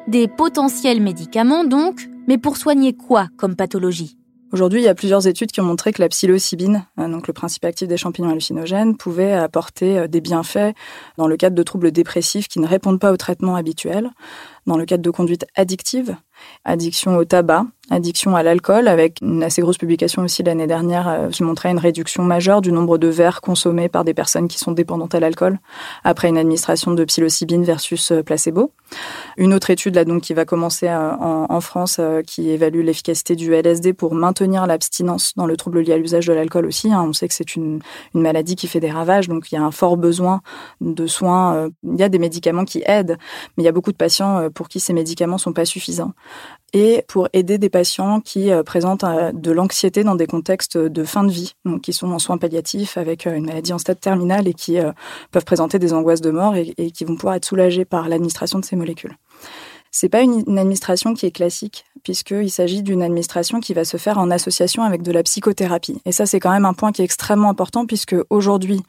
Des 0.07 0.27
potentiels 0.27 1.01
médicaments 1.01 1.63
donc, 1.63 2.07
mais 2.27 2.37
pour 2.37 2.57
soigner 2.57 2.93
quoi 2.93 3.27
comme 3.37 3.55
pathologie? 3.55 4.17
Aujourd'hui, 4.51 4.79
il 4.79 4.85
y 4.85 4.87
a 4.87 4.95
plusieurs 4.95 5.27
études 5.27 5.51
qui 5.51 5.59
ont 5.59 5.65
montré 5.65 5.91
que 5.91 6.01
la 6.01 6.07
psilocybine, 6.07 6.85
euh, 6.99 7.09
donc 7.09 7.27
le 7.27 7.33
principe 7.33 7.65
actif 7.65 7.87
des 7.87 7.97
champignons 7.97 8.29
hallucinogènes, 8.29 8.95
pouvait 8.95 9.33
apporter 9.33 9.97
euh, 9.97 10.07
des 10.07 10.21
bienfaits 10.21 10.73
dans 11.17 11.27
le 11.27 11.35
cadre 11.35 11.55
de 11.55 11.63
troubles 11.63 11.91
dépressifs 11.91 12.47
qui 12.47 12.59
ne 12.59 12.67
répondent 12.67 12.99
pas 12.99 13.11
au 13.11 13.17
traitement 13.17 13.55
habituel, 13.55 14.11
dans 14.67 14.77
le 14.77 14.85
cadre 14.85 15.03
de 15.03 15.09
conduite 15.09 15.45
addictive, 15.55 16.15
addiction 16.63 17.17
au 17.17 17.25
tabac, 17.25 17.65
addiction 17.89 18.35
à 18.35 18.43
l'alcool, 18.43 18.87
avec 18.87 19.19
une 19.21 19.43
assez 19.43 19.61
grosse 19.61 19.77
publication 19.77 20.23
aussi 20.23 20.43
l'année 20.43 20.67
dernière 20.67 21.07
euh, 21.07 21.29
qui 21.29 21.43
montrait 21.43 21.69
une 21.71 21.77
réduction 21.77 22.23
majeure 22.23 22.61
du 22.61 22.71
nombre 22.71 22.97
de 22.97 23.07
verres 23.07 23.41
consommés 23.41 23.89
par 23.89 24.03
des 24.03 24.13
personnes 24.13 24.47
qui 24.47 24.57
sont 24.57 24.71
dépendantes 24.71 25.13
à 25.13 25.19
l'alcool 25.19 25.59
après 26.03 26.29
une 26.29 26.37
administration 26.37 26.91
de 26.91 27.03
psilocybine 27.05 27.63
versus 27.63 28.11
euh, 28.11 28.23
placebo. 28.23 28.71
Une 29.37 29.53
autre 29.53 29.69
étude 29.69 29.95
là 29.95 30.05
donc 30.05 30.23
qui 30.23 30.33
va 30.33 30.45
commencer 30.45 30.87
euh, 30.87 31.11
en, 31.19 31.61
France 31.61 31.99
qui 32.27 32.49
évalue 32.49 32.81
l'efficacité 32.81 33.35
du 33.35 33.53
LSD 33.53 33.93
pour 33.93 34.13
maintenir 34.13 34.67
l'abstinence 34.67 35.33
dans 35.35 35.45
le 35.45 35.57
trouble 35.57 35.79
lié 35.81 35.93
à 35.93 35.97
l'usage 35.97 36.27
de 36.27 36.33
l'alcool 36.33 36.65
aussi. 36.65 36.91
Hein. 36.91 37.03
On 37.07 37.13
sait 37.13 37.27
que 37.27 37.33
c'est 37.33 37.55
une, 37.55 37.79
maladie 38.13 38.55
qui 38.55 38.67
fait 38.67 38.79
des 38.79 38.91
ravages, 38.91 39.27
donc 39.27 39.51
il 39.51 39.55
y 39.55 39.57
a 39.57 39.63
un 39.63 39.71
fort 39.71 39.97
besoin 39.97 40.41
de 40.81 41.07
soins. 41.07 41.69
Il 41.83 41.99
y 41.99 42.03
a 42.03 42.09
des 42.09 42.19
médicaments 42.19 42.65
qui 42.65 42.83
aident, 42.85 43.17
mais 43.57 43.63
il 43.63 43.65
y 43.65 43.69
a 43.69 43.71
beaucoup 43.71 43.91
de 43.91 43.97
patients 43.97 44.49
pour 44.53 44.69
qui 44.69 44.79
ces 44.79 44.93
médicaments 44.93 45.37
sont 45.37 45.53
pas 45.53 45.65
suffisants 45.65 46.13
et 46.73 47.03
pour 47.07 47.29
aider 47.33 47.57
des 47.57 47.69
patients 47.69 48.19
qui 48.19 48.51
euh, 48.51 48.63
présentent 48.63 49.03
euh, 49.03 49.31
de 49.31 49.51
l'anxiété 49.51 50.03
dans 50.03 50.15
des 50.15 50.27
contextes 50.27 50.77
de 50.77 51.03
fin 51.03 51.23
de 51.23 51.31
vie, 51.31 51.55
donc 51.63 51.81
qui 51.81 51.93
sont 51.93 52.11
en 52.11 52.19
soins 52.19 52.37
palliatifs 52.37 52.97
avec 52.97 53.27
euh, 53.27 53.35
une 53.35 53.45
maladie 53.45 53.73
en 53.73 53.77
stade 53.77 53.99
terminal 53.99 54.47
et 54.47 54.53
qui 54.53 54.77
peuvent 55.31 55.45
présenter 55.45 55.79
des 55.79 55.93
angoisses 55.93 56.21
de 56.21 56.31
mort 56.31 56.55
et, 56.55 56.91
qui 56.91 57.05
vont 57.05 57.15
pouvoir 57.15 57.35
être 57.35 57.45
soulagés 57.45 57.85
par 57.85 58.09
l'administration 58.09 58.59
de 58.59 58.65
ces 58.65 58.75
molécules. 58.75 59.15
C'est 59.91 60.09
pas 60.09 60.21
une, 60.21 60.57
administration 60.57 61.13
qui 61.13 61.25
est 61.25 61.31
classique 61.31 61.85
puisqu'il 62.05 62.51
s'agit 62.51 62.83
d'une 62.83 63.01
administration 63.01 63.59
qui 63.59 63.73
va 63.73 63.83
se 63.83 63.97
faire 63.97 64.19
en 64.19 64.29
association 64.29 64.83
avec 64.83 65.01
de 65.01 65.11
la 65.11 65.23
psychothérapie. 65.23 65.99
Et 66.05 66.11
ça, 66.11 66.27
c'est 66.27 66.39
quand 66.39 66.51
même 66.51 66.65
un 66.65 66.73
point 66.73 66.91
qui 66.91 67.01
est 67.01 67.05
extrêmement 67.05 67.49
important, 67.49 67.87
puisque 67.87 68.15
aujourd'hui, 68.29 68.79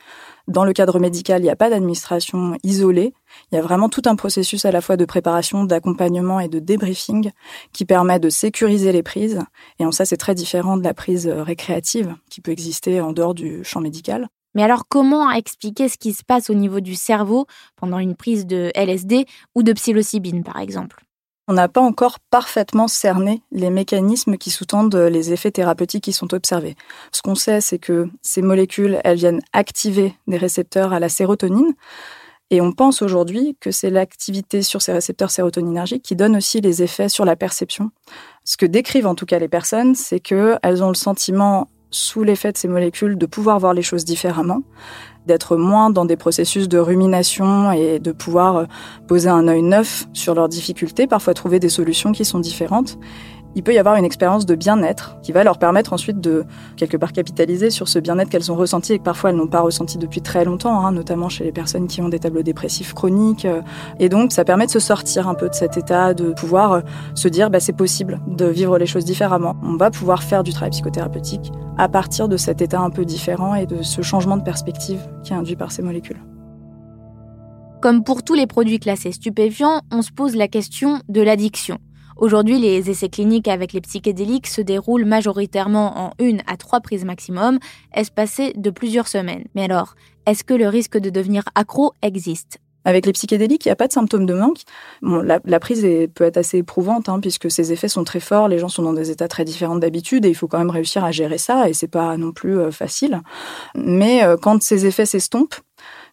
dans 0.48 0.64
le 0.64 0.74
cadre 0.74 1.00
médical, 1.00 1.40
il 1.40 1.44
n'y 1.44 1.50
a 1.50 1.56
pas 1.56 1.70
d'administration 1.70 2.58
isolée. 2.62 3.14
Il 3.50 3.54
y 3.54 3.58
a 3.58 3.62
vraiment 3.62 3.88
tout 3.88 4.02
un 4.04 4.16
processus 4.16 4.66
à 4.66 4.70
la 4.70 4.82
fois 4.82 4.98
de 4.98 5.06
préparation, 5.06 5.64
d'accompagnement 5.64 6.40
et 6.40 6.48
de 6.48 6.58
débriefing 6.58 7.30
qui 7.72 7.86
permet 7.86 8.20
de 8.20 8.28
sécuriser 8.28 8.92
les 8.92 9.02
prises. 9.02 9.40
Et 9.78 9.86
en 9.86 9.92
ça, 9.92 10.04
c'est 10.04 10.18
très 10.18 10.34
différent 10.34 10.76
de 10.76 10.84
la 10.84 10.92
prise 10.92 11.26
récréative 11.26 12.14
qui 12.30 12.42
peut 12.42 12.52
exister 12.52 13.00
en 13.00 13.12
dehors 13.12 13.34
du 13.34 13.64
champ 13.64 13.80
médical. 13.80 14.28
Mais 14.54 14.62
alors 14.62 14.84
comment 14.88 15.30
expliquer 15.30 15.88
ce 15.88 15.96
qui 15.96 16.12
se 16.12 16.22
passe 16.22 16.50
au 16.50 16.54
niveau 16.54 16.80
du 16.80 16.94
cerveau 16.94 17.46
pendant 17.76 17.98
une 17.98 18.14
prise 18.14 18.46
de 18.46 18.70
LSD 18.74 19.24
ou 19.54 19.62
de 19.62 19.72
psilocybine 19.72 20.44
par 20.44 20.58
exemple? 20.58 21.05
On 21.48 21.52
n'a 21.52 21.68
pas 21.68 21.80
encore 21.80 22.18
parfaitement 22.18 22.88
cerné 22.88 23.42
les 23.52 23.70
mécanismes 23.70 24.36
qui 24.36 24.50
sous-tendent 24.50 24.94
les 24.94 25.32
effets 25.32 25.50
thérapeutiques 25.50 26.04
qui 26.04 26.12
sont 26.12 26.34
observés. 26.34 26.76
Ce 27.12 27.22
qu'on 27.22 27.34
sait, 27.34 27.60
c'est 27.60 27.78
que 27.78 28.08
ces 28.22 28.42
molécules, 28.42 29.00
elles 29.04 29.18
viennent 29.18 29.42
activer 29.52 30.14
des 30.26 30.36
récepteurs 30.36 30.92
à 30.92 31.00
la 31.00 31.08
sérotonine. 31.08 31.74
Et 32.50 32.60
on 32.60 32.72
pense 32.72 33.02
aujourd'hui 33.02 33.56
que 33.60 33.70
c'est 33.70 33.90
l'activité 33.90 34.62
sur 34.62 34.80
ces 34.82 34.92
récepteurs 34.92 35.30
sérotoninergiques 35.30 36.02
qui 36.02 36.14
donne 36.14 36.36
aussi 36.36 36.60
les 36.60 36.82
effets 36.82 37.08
sur 37.08 37.24
la 37.24 37.36
perception. 37.36 37.90
Ce 38.44 38.56
que 38.56 38.66
décrivent 38.66 39.06
en 39.06 39.16
tout 39.16 39.26
cas 39.26 39.38
les 39.38 39.48
personnes, 39.48 39.94
c'est 39.94 40.20
qu'elles 40.20 40.82
ont 40.82 40.88
le 40.88 40.94
sentiment 40.94 41.68
sous 41.90 42.22
l'effet 42.22 42.52
de 42.52 42.58
ces 42.58 42.68
molécules, 42.68 43.16
de 43.16 43.26
pouvoir 43.26 43.58
voir 43.58 43.72
les 43.72 43.82
choses 43.82 44.04
différemment, 44.04 44.62
d'être 45.26 45.56
moins 45.56 45.90
dans 45.90 46.04
des 46.04 46.16
processus 46.16 46.68
de 46.68 46.78
rumination 46.78 47.72
et 47.72 47.98
de 47.98 48.12
pouvoir 48.12 48.56
euh, 48.56 48.64
poser 49.06 49.28
un 49.28 49.48
œil 49.48 49.62
neuf 49.62 50.06
sur 50.12 50.34
leurs 50.34 50.48
difficultés, 50.48 51.06
parfois 51.06 51.34
trouver 51.34 51.60
des 51.60 51.68
solutions 51.68 52.12
qui 52.12 52.24
sont 52.24 52.38
différentes 52.38 52.98
il 53.56 53.62
peut 53.62 53.72
y 53.72 53.78
avoir 53.78 53.96
une 53.96 54.04
expérience 54.04 54.44
de 54.44 54.54
bien-être 54.54 55.16
qui 55.22 55.32
va 55.32 55.42
leur 55.42 55.58
permettre 55.58 55.94
ensuite 55.94 56.20
de 56.20 56.44
quelque 56.76 56.98
part 56.98 57.12
capitaliser 57.12 57.70
sur 57.70 57.88
ce 57.88 57.98
bien-être 57.98 58.28
qu'elles 58.28 58.52
ont 58.52 58.54
ressenti 58.54 58.92
et 58.92 58.98
que 58.98 59.02
parfois 59.02 59.30
elles 59.30 59.36
n'ont 59.36 59.46
pas 59.46 59.62
ressenti 59.62 59.96
depuis 59.96 60.20
très 60.20 60.44
longtemps, 60.44 60.84
hein, 60.84 60.92
notamment 60.92 61.30
chez 61.30 61.42
les 61.42 61.52
personnes 61.52 61.86
qui 61.86 62.02
ont 62.02 62.10
des 62.10 62.18
tableaux 62.18 62.42
dépressifs 62.42 62.92
chroniques. 62.92 63.46
Et 63.98 64.10
donc 64.10 64.32
ça 64.32 64.44
permet 64.44 64.66
de 64.66 64.70
se 64.70 64.78
sortir 64.78 65.26
un 65.26 65.34
peu 65.34 65.48
de 65.48 65.54
cet 65.54 65.78
état, 65.78 66.12
de 66.12 66.32
pouvoir 66.34 66.72
euh, 66.72 66.80
se 67.14 67.28
dire 67.28 67.48
bah, 67.48 67.58
c'est 67.58 67.72
possible 67.72 68.20
de 68.26 68.44
vivre 68.44 68.76
les 68.76 68.86
choses 68.86 69.06
différemment. 69.06 69.56
On 69.62 69.76
va 69.76 69.90
pouvoir 69.90 70.22
faire 70.22 70.44
du 70.44 70.52
travail 70.52 70.70
psychothérapeutique 70.70 71.50
à 71.78 71.88
partir 71.88 72.28
de 72.28 72.36
cet 72.36 72.60
état 72.60 72.80
un 72.80 72.90
peu 72.90 73.06
différent 73.06 73.54
et 73.54 73.64
de 73.64 73.80
ce 73.82 74.02
changement 74.02 74.36
de 74.36 74.42
perspective 74.42 75.00
qui 75.24 75.32
est 75.32 75.36
induit 75.36 75.56
par 75.56 75.72
ces 75.72 75.80
molécules. 75.80 76.20
Comme 77.80 78.04
pour 78.04 78.22
tous 78.22 78.34
les 78.34 78.46
produits 78.46 78.80
classés 78.80 79.12
stupéfiants, 79.12 79.80
on 79.90 80.02
se 80.02 80.10
pose 80.10 80.36
la 80.36 80.48
question 80.48 81.00
de 81.08 81.22
l'addiction. 81.22 81.78
Aujourd'hui, 82.16 82.58
les 82.58 82.88
essais 82.88 83.10
cliniques 83.10 83.46
avec 83.46 83.74
les 83.74 83.82
psychédéliques 83.82 84.46
se 84.46 84.62
déroulent 84.62 85.04
majoritairement 85.04 86.06
en 86.06 86.12
une 86.18 86.40
à 86.46 86.56
trois 86.56 86.80
prises 86.80 87.04
maximum, 87.04 87.58
espacées 87.94 88.54
de 88.56 88.70
plusieurs 88.70 89.06
semaines. 89.06 89.44
Mais 89.54 89.64
alors, 89.64 89.96
est-ce 90.24 90.42
que 90.42 90.54
le 90.54 90.68
risque 90.68 90.96
de 90.96 91.10
devenir 91.10 91.44
accro 91.54 91.92
existe? 92.00 92.58
Avec 92.86 93.04
les 93.04 93.12
psychédéliques, 93.12 93.66
il 93.66 93.68
n'y 93.68 93.72
a 93.72 93.76
pas 93.76 93.88
de 93.88 93.92
symptômes 93.92 94.26
de 94.26 94.32
manque. 94.32 94.60
La, 95.02 95.60
prise 95.60 95.84
peut 96.14 96.24
être 96.24 96.36
assez 96.36 96.58
éprouvante, 96.58 97.08
hein, 97.08 97.18
puisque 97.20 97.50
ces 97.50 97.72
effets 97.72 97.88
sont 97.88 98.04
très 98.04 98.20
forts, 98.20 98.46
les 98.46 98.60
gens 98.60 98.68
sont 98.68 98.84
dans 98.84 98.92
des 98.92 99.10
états 99.10 99.26
très 99.26 99.44
différents 99.44 99.76
d'habitude, 99.76 100.24
et 100.24 100.28
il 100.28 100.36
faut 100.36 100.46
quand 100.46 100.58
même 100.58 100.70
réussir 100.70 101.04
à 101.04 101.10
gérer 101.10 101.36
ça, 101.36 101.68
et 101.68 101.74
c'est 101.74 101.88
pas 101.88 102.16
non 102.16 102.30
plus 102.30 102.58
euh, 102.58 102.70
facile. 102.70 103.20
Mais 103.74 104.22
euh, 104.22 104.36
quand 104.36 104.62
ces 104.62 104.86
effets 104.86 105.04
s'estompent, 105.04 105.56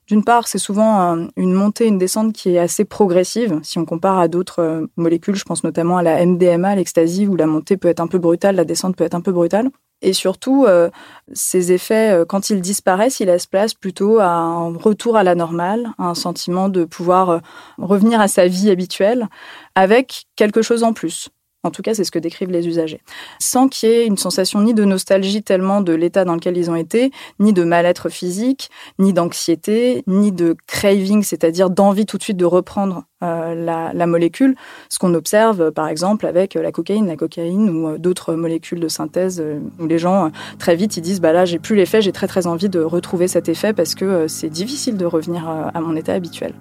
d'une 0.07 0.23
part, 0.23 0.47
c'est 0.47 0.57
souvent 0.57 1.17
une 1.37 1.53
montée, 1.53 1.87
une 1.87 1.97
descente 1.97 2.33
qui 2.33 2.55
est 2.55 2.59
assez 2.59 2.85
progressive. 2.85 3.59
Si 3.63 3.79
on 3.79 3.85
compare 3.85 4.19
à 4.19 4.27
d'autres 4.27 4.59
euh, 4.59 4.87
molécules, 4.97 5.35
je 5.35 5.45
pense 5.45 5.63
notamment 5.63 5.97
à 5.97 6.03
la 6.03 6.25
MDMA, 6.25 6.75
l'ecstasy, 6.75 7.27
où 7.27 7.35
la 7.35 7.47
montée 7.47 7.77
peut 7.77 7.87
être 7.87 8.01
un 8.01 8.07
peu 8.07 8.17
brutale, 8.17 8.55
la 8.55 8.65
descente 8.65 8.95
peut 8.95 9.05
être 9.05 9.15
un 9.15 9.21
peu 9.21 9.31
brutale. 9.31 9.69
Et 10.01 10.11
surtout, 10.11 10.65
euh, 10.65 10.89
ces 11.31 11.71
effets, 11.71 12.11
euh, 12.11 12.25
quand 12.25 12.49
ils 12.49 12.59
disparaissent, 12.59 13.21
ils 13.21 13.27
laissent 13.27 13.45
place 13.45 13.73
plutôt 13.73 14.19
à 14.19 14.27
un 14.27 14.77
retour 14.77 15.15
à 15.15 15.23
la 15.23 15.35
normale, 15.35 15.91
à 15.97 16.09
un 16.09 16.15
sentiment 16.15 16.67
de 16.67 16.83
pouvoir 16.83 17.41
revenir 17.77 18.19
à 18.19 18.27
sa 18.27 18.47
vie 18.47 18.69
habituelle 18.69 19.29
avec 19.75 20.25
quelque 20.35 20.61
chose 20.61 20.83
en 20.83 20.91
plus. 20.91 21.29
En 21.65 21.71
tout 21.71 21.81
cas, 21.81 21.93
c'est 21.93 22.03
ce 22.03 22.11
que 22.11 22.19
décrivent 22.19 22.51
les 22.51 22.67
usagers. 22.67 22.99
Sans 23.39 23.69
qu'il 23.69 23.87
y 23.87 23.91
ait 23.93 24.05
une 24.05 24.17
sensation 24.17 24.59
ni 24.61 24.73
de 24.73 24.83
nostalgie 24.83 25.41
tellement 25.41 25.79
de 25.79 25.93
l'état 25.93 26.25
dans 26.25 26.35
lequel 26.35 26.57
ils 26.57 26.69
ont 26.69 26.75
été, 26.75 27.09
ni 27.39 27.53
de 27.53 27.63
mal-être 27.63 28.09
physique, 28.09 28.69
ni 28.99 29.13
d'anxiété, 29.13 30.03
ni 30.05 30.33
de 30.33 30.57
craving, 30.67 31.23
c'est-à-dire 31.23 31.69
d'envie 31.69 32.05
tout 32.05 32.17
de 32.17 32.23
suite 32.23 32.35
de 32.35 32.43
reprendre 32.43 33.05
euh, 33.23 33.55
la, 33.55 34.07
molécule. 34.07 34.55
Ce 34.89 34.99
qu'on 34.99 35.13
observe, 35.13 35.71
par 35.71 35.87
exemple, 35.87 36.25
avec 36.25 36.55
la 36.55 36.73
cocaïne, 36.73 37.07
la 37.07 37.15
cocaïne 37.15 37.69
ou 37.69 37.87
euh, 37.87 37.97
d'autres 37.97 38.33
molécules 38.33 38.81
de 38.81 38.89
synthèse, 38.89 39.39
euh, 39.39 39.59
où 39.79 39.87
les 39.87 39.99
gens, 39.99 40.31
très 40.59 40.75
vite, 40.75 40.97
ils 40.97 41.01
disent, 41.01 41.21
bah 41.21 41.31
là, 41.31 41.45
j'ai 41.45 41.59
plus 41.59 41.77
l'effet, 41.77 42.01
j'ai 42.01 42.11
très 42.11 42.27
très 42.27 42.45
envie 42.45 42.67
de 42.67 42.81
retrouver 42.81 43.29
cet 43.29 43.47
effet 43.47 43.71
parce 43.71 43.95
que 43.95 44.27
c'est 44.27 44.49
difficile 44.49 44.97
de 44.97 45.05
revenir 45.05 45.47
à 45.47 45.79
mon 45.79 45.95
état 45.95 46.13
habituel. 46.13 46.53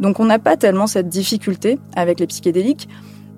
Donc 0.00 0.20
on 0.20 0.26
n'a 0.26 0.38
pas 0.38 0.56
tellement 0.56 0.86
cette 0.86 1.08
difficulté 1.08 1.78
avec 1.96 2.20
les 2.20 2.26
psychédéliques. 2.26 2.88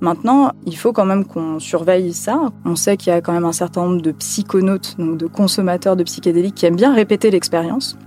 Maintenant, 0.01 0.53
il 0.65 0.77
faut 0.77 0.93
quand 0.93 1.05
même 1.05 1.27
qu'on 1.27 1.59
surveille 1.59 2.13
ça. 2.15 2.51
On 2.65 2.75
sait 2.75 2.97
qu'il 2.97 3.13
y 3.13 3.17
a 3.17 3.21
quand 3.21 3.33
même 3.33 3.45
un 3.45 3.53
certain 3.53 3.83
nombre 3.83 4.01
de 4.01 4.13
psychonautes, 4.13 4.97
donc 4.99 5.19
de 5.19 5.27
consommateurs 5.27 5.95
de 5.95 6.05
psychédéliques, 6.05 6.55
qui 6.55 6.67
aiment 6.67 6.77
bien 6.77 6.95
répéter 6.95 7.31
l'expérience, 7.31 7.99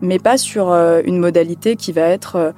mais 0.00 0.18
pas 0.18 0.36
sur 0.36 0.70
euh, 0.70 1.00
une 1.04 1.18
modalité 1.18 1.74
qui 1.76 1.92
va 1.92 2.02
être 2.02 2.36
euh, 2.36 2.52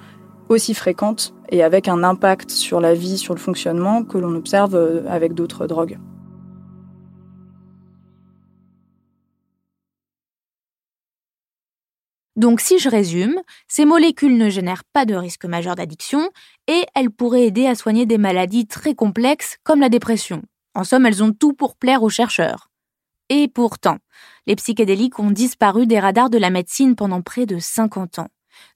aussi 0.48 0.74
fréquente 0.74 1.34
et 1.48 1.62
avec 1.62 1.88
un 1.88 2.02
impact 2.04 2.50
sur 2.50 2.80
la 2.80 2.94
vie, 2.94 3.16
sur 3.16 3.34
le 3.34 3.40
fonctionnement 3.40 4.02
que 4.02 4.18
l'on 4.18 4.34
observe 4.34 4.74
euh, 4.74 5.02
avec 5.08 5.32
d'autres 5.32 5.66
drogues. 5.66 5.98
Donc 12.36 12.60
si 12.60 12.78
je 12.78 12.88
résume, 12.88 13.40
ces 13.68 13.84
molécules 13.84 14.36
ne 14.36 14.50
génèrent 14.50 14.84
pas 14.92 15.04
de 15.04 15.14
risque 15.14 15.44
majeur 15.44 15.76
d'addiction 15.76 16.28
et 16.66 16.84
elles 16.94 17.10
pourraient 17.10 17.46
aider 17.46 17.66
à 17.66 17.76
soigner 17.76 18.06
des 18.06 18.18
maladies 18.18 18.66
très 18.66 18.94
complexes 18.94 19.58
comme 19.62 19.80
la 19.80 19.88
dépression. 19.88 20.42
En 20.74 20.82
somme, 20.82 21.06
elles 21.06 21.22
ont 21.22 21.32
tout 21.32 21.52
pour 21.52 21.76
plaire 21.76 22.02
aux 22.02 22.08
chercheurs. 22.08 22.70
Et 23.28 23.48
pourtant, 23.48 23.98
les 24.46 24.56
psychédéliques 24.56 25.18
ont 25.18 25.30
disparu 25.30 25.86
des 25.86 26.00
radars 26.00 26.30
de 26.30 26.38
la 26.38 26.50
médecine 26.50 26.96
pendant 26.96 27.22
près 27.22 27.46
de 27.46 27.58
50 27.58 28.18
ans. 28.18 28.28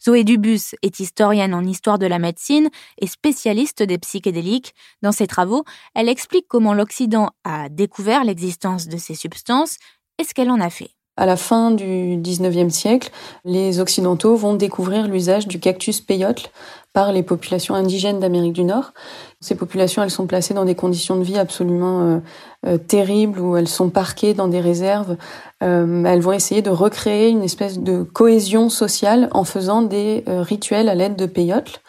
Zoé 0.05 0.25
Dubus 0.25 0.75
est 0.83 1.01
historienne 1.01 1.55
en 1.55 1.65
histoire 1.65 1.99
de 1.99 2.07
la 2.07 2.19
médecine 2.19 2.69
et 2.99 3.07
spécialiste 3.07 3.83
des 3.83 3.99
psychédéliques. 3.99 4.75
Dans 5.03 5.13
ses 5.13 5.27
travaux, 5.27 5.65
elle 5.95 6.09
explique 6.09 6.47
comment 6.49 6.75
l'Occident 6.75 7.31
a 7.45 7.69
découvert 7.69 8.25
l'existence 8.25 8.89
de 8.89 8.97
ces 8.97 9.15
substances 9.15 9.77
et 10.19 10.25
ce 10.25 10.35
qu'elle 10.35 10.51
en 10.51 10.61
a 10.61 10.71
fait. 10.71 10.91
À 11.19 11.27
la 11.27 11.37
fin 11.37 11.73
du 11.73 12.17
19e 12.17 12.71
siècle, 12.71 13.11
les 13.45 13.81
Occidentaux 13.81 14.37
vont 14.37 14.55
découvrir 14.55 15.09
l'usage 15.09 15.49
du 15.49 15.59
cactus 15.59 16.01
peyote 16.01 16.53
par 16.93 17.11
les 17.11 17.25
populations 17.25 17.75
indigènes 17.75 18.21
d'Amérique 18.21 18.53
du 18.53 18.63
Nord. 18.63 18.93
Ces 19.41 19.57
populations, 19.57 20.01
elles 20.05 20.13
sont 20.13 20.29
placées 20.29 20.55
dans 20.55 20.65
des 20.65 20.77
conditions 20.77 21.17
de 21.17 21.25
vie 21.25 21.37
absolument 21.37 22.03
euh, 22.03 22.19
euh, 22.67 22.79
terribles, 22.79 23.41
où 23.41 23.57
elles 23.57 23.67
sont 23.67 23.91
parquées 23.91 24.33
dans 24.33 24.47
des 24.47 24.61
réserves. 24.61 25.17
Euh, 25.61 26.05
elles 26.05 26.21
vont 26.21 26.31
essayer 26.31 26.63
de 26.63 26.71
recréer 26.71 27.31
une 27.31 27.43
espèce 27.43 27.81
de 27.81 28.05
cohésion 28.05 28.69
sociale 28.69 29.29
en 29.33 29.43
faisant 29.43 29.83
des 29.83 30.23
rituels 30.29 30.89
à 30.89 30.95
l'aide 30.95 31.17
de 31.17 31.27
peyote. 31.27 31.83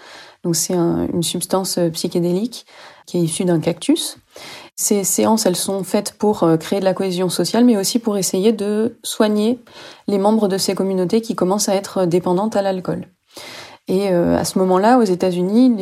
Donc 0.43 0.55
c'est 0.55 0.73
une 0.73 1.21
substance 1.21 1.77
psychédélique 1.93 2.65
qui 3.05 3.17
est 3.17 3.21
issue 3.21 3.45
d'un 3.45 3.59
cactus. 3.59 4.17
Ces 4.81 5.03
séances, 5.03 5.45
elles 5.45 5.57
sont 5.57 5.83
faites 5.83 6.13
pour 6.13 6.43
euh, 6.43 6.55
créer 6.55 6.79
de 6.79 6.85
la 6.85 6.93
cohésion 6.93 7.27
sociale, 7.27 7.65
mais 7.65 7.75
aussi 7.75 7.99
pour 7.99 8.17
essayer 8.17 8.53
de 8.53 8.97
soigner 9.03 9.59
les 10.07 10.17
membres 10.17 10.47
de 10.47 10.57
ces 10.57 10.73
communautés 10.73 11.19
qui 11.19 11.35
commencent 11.35 11.67
à 11.67 11.75
être 11.75 12.05
dépendantes 12.05 12.55
à 12.55 12.61
l'alcool. 12.61 13.09
Et 13.89 14.13
euh, 14.13 14.37
à 14.37 14.45
ce 14.45 14.57
moment-là, 14.59 14.97
aux 14.97 15.03
États-Unis, 15.03 15.75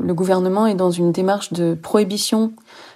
le 0.00 0.14
gouvernement 0.14 0.66
est 0.66 0.74
dans 0.74 0.90
une 0.90 1.12
démarche 1.12 1.52
de 1.52 1.74
prohibition 1.74 2.52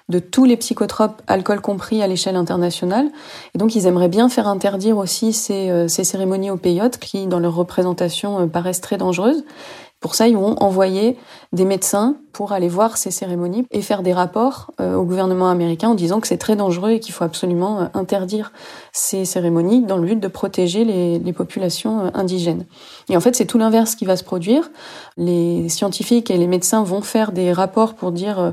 de 0.08 0.20
tous 0.20 0.46
les 0.46 0.56
psychotropes, 0.56 1.20
alcool 1.26 1.60
compris, 1.60 2.02
à 2.02 2.06
l'échelle 2.06 2.36
internationale. 2.36 3.10
Et 3.54 3.58
donc, 3.58 3.74
ils 3.74 3.86
aimeraient 3.86 4.08
bien 4.08 4.30
faire 4.30 4.48
interdire 4.48 4.96
aussi 4.96 5.34
ces, 5.34 5.68
euh, 5.68 5.86
ces 5.86 6.04
cérémonies 6.04 6.50
au 6.50 6.56
peyote 6.56 6.96
qui, 6.96 7.26
dans 7.26 7.40
leur 7.40 7.54
représentation, 7.54 8.48
paraissent 8.48 8.80
très 8.80 8.96
dangereuses. 8.96 9.44
Pour 10.02 10.16
ça, 10.16 10.26
ils 10.26 10.36
vont 10.36 10.56
envoyer 10.60 11.16
des 11.52 11.64
médecins 11.64 12.16
pour 12.32 12.50
aller 12.50 12.68
voir 12.68 12.96
ces 12.96 13.12
cérémonies 13.12 13.64
et 13.70 13.82
faire 13.82 14.02
des 14.02 14.12
rapports 14.12 14.72
euh, 14.80 14.96
au 14.96 15.04
gouvernement 15.04 15.48
américain 15.48 15.90
en 15.90 15.94
disant 15.94 16.18
que 16.18 16.26
c'est 16.26 16.38
très 16.38 16.56
dangereux 16.56 16.90
et 16.90 17.00
qu'il 17.00 17.14
faut 17.14 17.22
absolument 17.22 17.82
euh, 17.82 17.84
interdire 17.94 18.52
ces 18.92 19.24
cérémonies 19.24 19.82
dans 19.82 19.98
le 19.98 20.06
but 20.06 20.18
de 20.18 20.26
protéger 20.26 20.84
les, 20.84 21.32
populations 21.32 22.00
euh, 22.00 22.10
indigènes. 22.14 22.66
Et 23.10 23.16
en 23.16 23.20
fait, 23.20 23.36
c'est 23.36 23.46
tout 23.46 23.58
l'inverse 23.58 23.94
qui 23.94 24.04
va 24.04 24.16
se 24.16 24.24
produire. 24.24 24.70
Les 25.16 25.68
scientifiques 25.68 26.32
et 26.32 26.36
les 26.36 26.48
médecins 26.48 26.82
vont 26.82 27.02
faire 27.02 27.30
des 27.30 27.52
rapports 27.52 27.94
pour 27.94 28.10
dire 28.10 28.52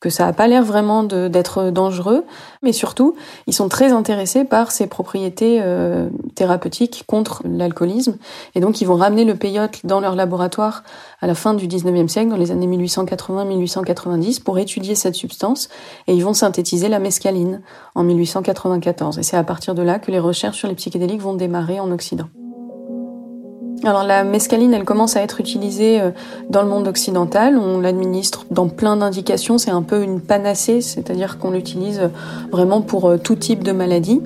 que 0.00 0.10
ça 0.10 0.26
n'a 0.26 0.32
pas 0.32 0.46
l'air 0.46 0.62
vraiment 0.62 1.02
d'être 1.02 1.70
dangereux, 1.70 2.24
mais 2.62 2.72
surtout, 2.72 3.16
ils 3.46 3.52
sont 3.52 3.68
très 3.68 3.90
intéressés 3.90 4.44
par 4.44 4.70
ses 4.70 4.86
propriétés 4.86 5.58
euh, 5.60 6.08
thérapeutiques 6.36 7.04
contre 7.06 7.42
l'alcoolisme, 7.44 8.16
et 8.54 8.60
donc 8.60 8.80
ils 8.80 8.86
vont 8.86 8.94
ramener 8.94 9.24
le 9.24 9.34
peyote 9.34 9.84
dans 9.84 10.00
leur 10.00 10.14
laboratoire 10.14 10.84
à 11.20 11.26
la 11.26 11.34
fin 11.34 11.54
du 11.54 11.66
19e 11.66 12.06
siècle, 12.06 12.30
dans 12.30 12.36
les 12.36 12.52
années 12.52 12.68
1880-1890, 12.68 14.42
pour 14.42 14.58
étudier 14.58 14.94
cette 14.94 15.16
substance, 15.16 15.68
et 16.06 16.14
ils 16.14 16.24
vont 16.24 16.34
synthétiser 16.34 16.88
la 16.88 17.00
mescaline 17.00 17.60
en 17.96 18.04
1894. 18.04 19.18
Et 19.18 19.22
c'est 19.24 19.36
à 19.36 19.44
partir 19.44 19.74
de 19.74 19.82
là 19.82 19.98
que 19.98 20.12
les 20.12 20.20
recherches 20.20 20.58
sur 20.58 20.68
les 20.68 20.74
psychédéliques 20.74 21.20
vont 21.20 21.34
démarrer 21.34 21.80
en 21.80 21.90
Occident. 21.90 22.28
Alors 23.84 24.02
la 24.02 24.24
mescaline, 24.24 24.74
elle 24.74 24.84
commence 24.84 25.16
à 25.16 25.22
être 25.22 25.40
utilisée 25.40 26.00
euh, 26.00 26.10
dans 26.50 26.62
le 26.62 26.68
monde 26.68 26.88
occidental. 26.88 27.56
On 27.56 27.80
l'administre 27.80 28.44
dans 28.50 28.68
plein 28.68 28.96
d'indications. 28.96 29.56
C'est 29.56 29.70
un 29.70 29.82
peu 29.82 30.02
une 30.02 30.20
panacée, 30.20 30.80
c'est-à-dire 30.80 31.38
qu'on 31.38 31.52
l'utilise 31.52 32.00
euh, 32.00 32.08
vraiment 32.50 32.82
pour 32.82 33.08
euh, 33.08 33.18
tout 33.18 33.36
type 33.36 33.62
de 33.62 33.70
maladie. 33.70 34.20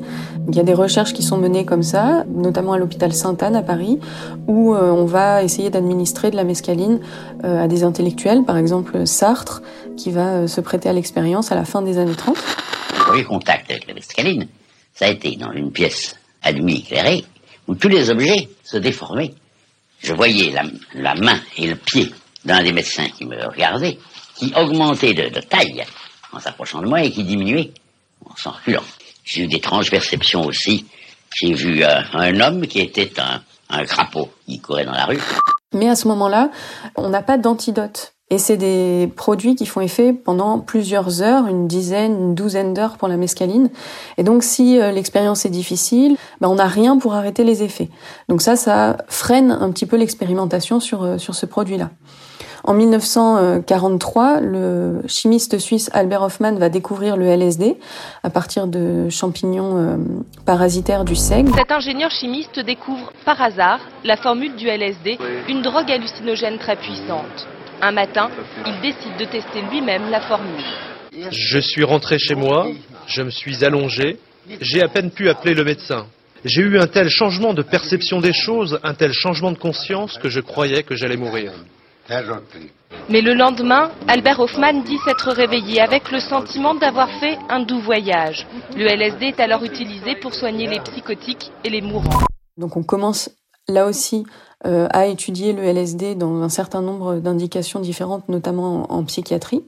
Il 0.49 0.57
y 0.57 0.61
a 0.61 0.63
des 0.63 0.75
recherches 0.75 1.13
qui 1.13 1.23
sont 1.23 1.37
menées 1.37 1.67
comme 1.67 1.83
ça, 1.83 2.25
notamment 2.35 2.73
à 2.73 2.79
l'hôpital 2.79 3.13
Sainte-Anne 3.13 3.55
à 3.55 3.63
Paris, 3.63 4.01
où 4.49 4.75
on 4.75 5.05
va 5.05 5.45
essayer 5.45 5.71
d'administrer 5.71 6.33
de 6.33 6.37
la 6.37 6.43
mescaline 6.43 6.99
à 7.45 7.69
des 7.69 7.85
intellectuels, 7.85 8.43
par 8.43 8.57
exemple 8.57 9.07
Sartre, 9.07 9.63
qui 9.97 10.11
va 10.11 10.49
se 10.49 10.61
prêter 10.61 10.89
à 10.89 10.93
l'expérience 10.93 11.53
à 11.53 11.55
la 11.55 11.65
fin 11.65 11.81
des 11.81 11.99
années 11.99 12.17
30. 12.17 12.37
Le 12.37 13.05
premier 13.05 13.23
contact 13.23 13.71
avec 13.71 13.87
la 13.87 13.95
mescaline, 13.95 14.49
ça 14.95 15.05
a 15.05 15.09
été 15.11 15.37
dans 15.37 15.53
une 15.53 15.71
pièce 15.71 16.17
allumée 16.43 16.79
éclairée 16.79 17.25
où 17.69 17.77
tous 17.77 17.89
les 17.89 18.11
objets 18.11 18.49
se 18.65 18.79
déformaient 18.79 19.35
je 20.03 20.13
voyais 20.15 20.53
la, 20.95 21.15
main 21.15 21.41
et 21.57 21.69
le 21.69 21.77
pied 21.77 22.13
d'un 22.45 22.63
des 22.63 22.73
médecins 22.73 23.09
qui 23.17 23.25
me 23.25 23.37
regardait, 23.47 23.99
qui 24.35 24.53
augmentait 24.57 25.15
de, 25.15 25.41
taille 25.41 25.85
en 26.33 26.41
s'approchant 26.41 26.81
de 26.81 26.89
moi 26.89 27.03
et 27.03 27.11
qui 27.11 27.25
diminuait 27.25 27.73
en 28.25 28.37
s'en 28.37 28.51
reculant. 28.51 28.83
J'ai 29.25 29.45
eu 29.45 29.47
d'étranges 29.47 29.91
perceptions 29.91 30.45
aussi. 30.45 30.87
J'ai 31.35 31.55
vu 31.55 31.85
euh, 31.85 32.01
un 32.13 32.41
homme 32.41 32.67
qui 32.67 32.81
était 32.81 33.13
un, 33.21 33.43
un 33.71 33.85
crapaud 33.85 34.31
qui 34.47 34.61
courait 34.61 34.85
dans 34.85 34.93
la 34.93 35.07
rue. 35.07 35.21
Mais 35.73 35.89
à 35.89 35.97
ce 35.97 36.09
moment-là, 36.09 36.51
on 36.97 37.09
n'a 37.09 37.23
pas 37.23 37.39
d'antidote. 37.39 38.15
Et 38.33 38.39
c'est 38.39 38.57
des 38.57 39.13
produits 39.15 39.55
qui 39.57 39.67
font 39.67 39.83
effet 39.83 40.15
pendant 40.15 40.59
plusieurs 40.59 41.21
heures, 41.21 41.49
une 41.49 41.69
dizaine, 41.69 42.13
une 42.13 42.35
douzaine 42.35 42.73
d'heures 42.73 42.97
pour 42.97 43.07
la 43.07 43.19
mescaline. 43.19 43.69
Et 44.17 44.23
donc 44.23 44.43
si 44.43 44.81
euh, 44.81 44.91
l'expérience 44.91 45.45
est 45.45 45.51
difficile, 45.51 46.17
ben, 46.41 46.49
on 46.49 46.55
n'a 46.55 46.67
rien 46.67 46.97
pour 46.97 47.13
arrêter 47.13 47.45
les 47.45 47.63
effets. 47.63 47.91
Donc 48.31 48.41
ça, 48.41 48.57
ça 48.57 48.97
freine 49.09 49.51
un 49.51 49.71
petit 49.71 49.85
peu 49.85 49.99
l'expérimentation 49.99 50.81
sur, 50.81 51.03
euh, 51.03 51.19
sur 51.19 51.35
ce 51.35 51.45
produit-là. 51.45 51.91
En 52.65 52.73
1943, 52.73 54.41
le 54.41 55.03
chimiste 55.09 55.59
suisse 55.59 55.91
Albert 55.93 56.23
Hoffmann 56.23 56.59
va 56.59 56.71
découvrir 56.71 57.19
le 57.19 57.27
LSD 57.27 57.77
à 58.23 58.31
partir 58.31 58.67
de 58.67 59.11
champignons 59.11 59.77
euh, 59.77 59.97
parasitaires 60.47 61.05
du 61.05 61.17
seigle. 61.17 61.53
Cet 61.55 61.71
ingénieur 61.71 62.11
chimiste 62.11 62.59
découvre 62.61 63.13
par 63.27 63.43
hasard 63.43 63.81
la 64.05 64.17
formule 64.17 64.57
du 64.57 64.69
LSD, 64.69 65.19
une 65.51 65.61
drogue 65.61 65.91
hallucinogène 65.91 66.59
très 66.59 66.77
puissante. 66.77 67.47
Un 67.85 67.91
matin, 67.91 68.31
il 68.65 68.81
décide 68.81 69.17
de 69.19 69.25
tester 69.25 69.61
lui-même 69.69 70.09
la 70.09 70.21
formule. 70.21 70.63
Je 71.33 71.59
suis 71.59 71.83
rentré 71.83 72.17
chez 72.17 72.37
moi, 72.37 72.69
je 73.09 73.23
me 73.23 73.31
suis 73.31 73.65
allongé, 73.65 74.19
j'ai 74.61 74.81
à 74.83 74.87
peine 74.87 75.11
pu 75.11 75.29
appeler 75.29 75.53
le 75.53 75.65
médecin. 75.65 76.07
J'ai 76.45 76.63
eu 76.63 76.79
un 76.79 76.87
tel 76.87 77.09
changement 77.09 77.55
de 77.55 77.63
perception 77.63 78.21
des 78.21 78.33
choses, 78.33 78.79
un 78.85 78.95
tel 78.95 79.13
changement 79.13 79.51
de 79.51 79.59
conscience 79.59 80.17
que 80.19 80.29
je 80.29 80.39
croyais 80.39 80.85
que 80.85 80.95
j'allais 80.95 81.17
mourir. 81.17 81.53
Mais 83.09 83.21
le 83.21 83.35
lendemain, 83.35 83.91
Albert 84.07 84.39
Hoffman 84.39 84.83
dit 84.85 84.99
s'être 85.05 85.33
réveillé 85.33 85.81
avec 85.81 86.13
le 86.13 86.21
sentiment 86.21 86.77
d'avoir 86.77 87.11
fait 87.19 87.37
un 87.49 87.65
doux 87.65 87.81
voyage. 87.81 88.47
Le 88.77 88.87
LSD 88.87 89.27
est 89.27 89.41
alors 89.41 89.65
utilisé 89.65 90.15
pour 90.15 90.35
soigner 90.35 90.69
les 90.69 90.79
psychotiques 90.79 91.51
et 91.65 91.69
les 91.69 91.81
mourants. 91.81 92.27
Donc 92.57 92.77
on 92.77 92.85
commence 92.85 93.29
là 93.69 93.87
aussi 93.87 94.25
a 94.65 95.07
étudié 95.07 95.53
le 95.53 95.63
LSD 95.63 96.15
dans 96.15 96.43
un 96.43 96.49
certain 96.49 96.83
nombre 96.83 97.17
d'indications 97.17 97.81
différentes, 97.81 98.29
notamment 98.29 98.93
en, 98.93 99.05
psychiatrie. 99.05 99.65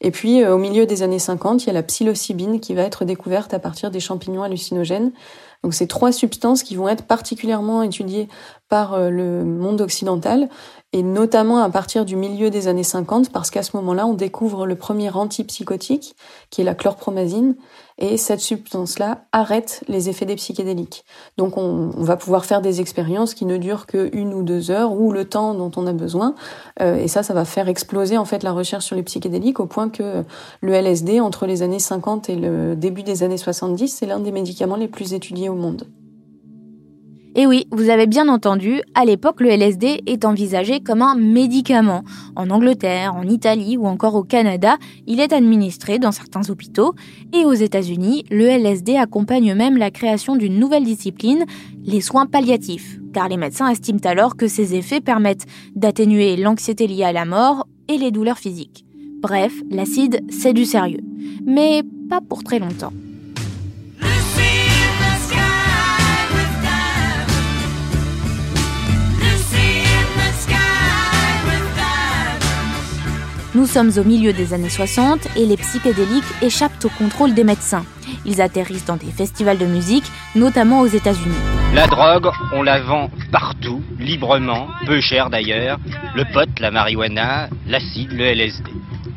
Et 0.00 0.10
puis, 0.10 0.42
euh, 0.42 0.54
au 0.54 0.58
milieu 0.58 0.86
des 0.86 1.02
années 1.02 1.18
50, 1.18 1.64
il 1.64 1.66
y 1.66 1.70
a 1.70 1.72
la 1.72 1.82
psilocybine 1.82 2.60
qui 2.60 2.74
va 2.74 2.82
être 2.82 3.04
découverte 3.04 3.54
à 3.54 3.58
partir 3.58 3.90
des 3.90 4.00
champignons 4.00 4.42
hallucinogènes. 4.42 5.12
Donc, 5.66 5.74
c'est 5.74 5.88
trois 5.88 6.12
substances 6.12 6.62
qui 6.62 6.76
vont 6.76 6.88
être 6.88 7.02
particulièrement 7.02 7.82
étudiées 7.82 8.28
par 8.68 8.94
euh, 8.94 9.10
le 9.10 9.44
monde 9.44 9.80
occidental 9.80 10.48
et 10.92 11.02
notamment 11.02 11.58
à 11.58 11.68
partir 11.68 12.04
du 12.04 12.16
milieu 12.16 12.48
des 12.48 12.68
années 12.68 12.82
50 12.82 13.30
parce 13.30 13.50
qu'à 13.50 13.62
ce 13.62 13.76
moment-là, 13.76 14.06
on 14.06 14.14
découvre 14.14 14.66
le 14.66 14.76
premier 14.76 15.10
antipsychotique 15.10 16.16
qui 16.50 16.60
est 16.60 16.64
la 16.64 16.74
chlorpromazine 16.74 17.56
et 17.98 18.16
cette 18.16 18.40
substance-là 18.40 19.24
arrête 19.32 19.82
les 19.88 20.08
effets 20.08 20.26
des 20.26 20.36
psychédéliques. 20.36 21.04
Donc 21.38 21.56
on, 21.56 21.90
va 21.96 22.16
pouvoir 22.16 22.44
faire 22.44 22.60
des 22.60 22.80
expériences 22.80 23.34
qui 23.34 23.46
ne 23.46 23.56
durent 23.56 23.86
que 23.86 24.10
une 24.12 24.32
ou 24.32 24.42
deux 24.42 24.70
heures 24.70 24.92
ou 24.92 25.12
le 25.12 25.24
temps 25.24 25.54
dont 25.54 25.72
on 25.76 25.86
a 25.86 25.92
besoin 25.92 26.34
euh, 26.80 26.96
et 26.96 27.08
ça, 27.08 27.22
ça 27.22 27.34
va 27.34 27.44
faire 27.44 27.68
exploser 27.68 28.16
en 28.16 28.24
fait 28.24 28.42
la 28.42 28.52
recherche 28.52 28.84
sur 28.84 28.96
les 28.96 29.02
psychédéliques 29.02 29.60
au 29.60 29.66
point 29.66 29.88
que 29.88 30.24
le 30.60 30.72
LSD 30.72 31.20
entre 31.20 31.46
les 31.46 31.62
années 31.62 31.78
50 31.78 32.30
et 32.30 32.36
le 32.36 32.74
début 32.76 33.02
des 33.02 33.22
années 33.22 33.38
70, 33.38 33.88
c'est 33.88 34.06
l'un 34.06 34.20
des 34.20 34.32
médicaments 34.32 34.76
les 34.76 34.88
plus 34.88 35.14
étudiés 35.14 35.48
au 35.48 35.54
monde. 35.56 35.86
Et 37.38 37.46
oui, 37.46 37.66
vous 37.70 37.90
avez 37.90 38.06
bien 38.06 38.30
entendu, 38.30 38.80
à 38.94 39.04
l'époque, 39.04 39.42
le 39.42 39.50
LSD 39.50 40.00
est 40.06 40.24
envisagé 40.24 40.80
comme 40.80 41.02
un 41.02 41.14
médicament. 41.14 42.02
En 42.34 42.48
Angleterre, 42.48 43.14
en 43.14 43.24
Italie 43.24 43.76
ou 43.76 43.86
encore 43.86 44.14
au 44.14 44.22
Canada, 44.22 44.78
il 45.06 45.20
est 45.20 45.34
administré 45.34 45.98
dans 45.98 46.12
certains 46.12 46.48
hôpitaux. 46.48 46.94
Et 47.34 47.44
aux 47.44 47.52
États-Unis, 47.52 48.24
le 48.30 48.46
LSD 48.46 48.96
accompagne 48.96 49.54
même 49.54 49.76
la 49.76 49.90
création 49.90 50.34
d'une 50.34 50.58
nouvelle 50.58 50.84
discipline, 50.84 51.44
les 51.84 52.00
soins 52.00 52.24
palliatifs, 52.24 52.98
car 53.12 53.28
les 53.28 53.36
médecins 53.36 53.68
estiment 53.68 54.00
alors 54.04 54.36
que 54.36 54.48
ces 54.48 54.74
effets 54.74 55.02
permettent 55.02 55.44
d'atténuer 55.74 56.36
l'anxiété 56.36 56.86
liée 56.86 57.04
à 57.04 57.12
la 57.12 57.26
mort 57.26 57.66
et 57.88 57.98
les 57.98 58.12
douleurs 58.12 58.38
physiques. 58.38 58.86
Bref, 59.20 59.52
l'acide, 59.70 60.22
c'est 60.30 60.54
du 60.54 60.64
sérieux. 60.64 61.04
Mais 61.44 61.82
pas 62.08 62.22
pour 62.22 62.42
très 62.44 62.60
longtemps. 62.60 62.94
Nous 73.56 73.64
sommes 73.64 73.90
au 73.96 74.04
milieu 74.04 74.34
des 74.34 74.52
années 74.52 74.68
60 74.68 75.28
et 75.34 75.46
les 75.46 75.56
psychédéliques 75.56 76.30
échappent 76.42 76.84
au 76.84 76.90
contrôle 76.90 77.32
des 77.32 77.42
médecins. 77.42 77.86
Ils 78.26 78.42
atterrissent 78.42 78.84
dans 78.84 78.98
des 78.98 79.10
festivals 79.10 79.56
de 79.56 79.64
musique, 79.64 80.04
notamment 80.34 80.82
aux 80.82 80.86
États-Unis. 80.86 81.40
La 81.72 81.86
drogue, 81.86 82.28
on 82.52 82.62
la 82.62 82.82
vend 82.82 83.08
partout, 83.32 83.80
librement, 83.98 84.68
peu 84.84 85.00
cher 85.00 85.30
d'ailleurs. 85.30 85.78
Le 86.14 86.24
pot, 86.34 86.50
la 86.60 86.70
marijuana, 86.70 87.48
l'acide, 87.66 88.12
le 88.12 88.26
LSD. 88.26 88.70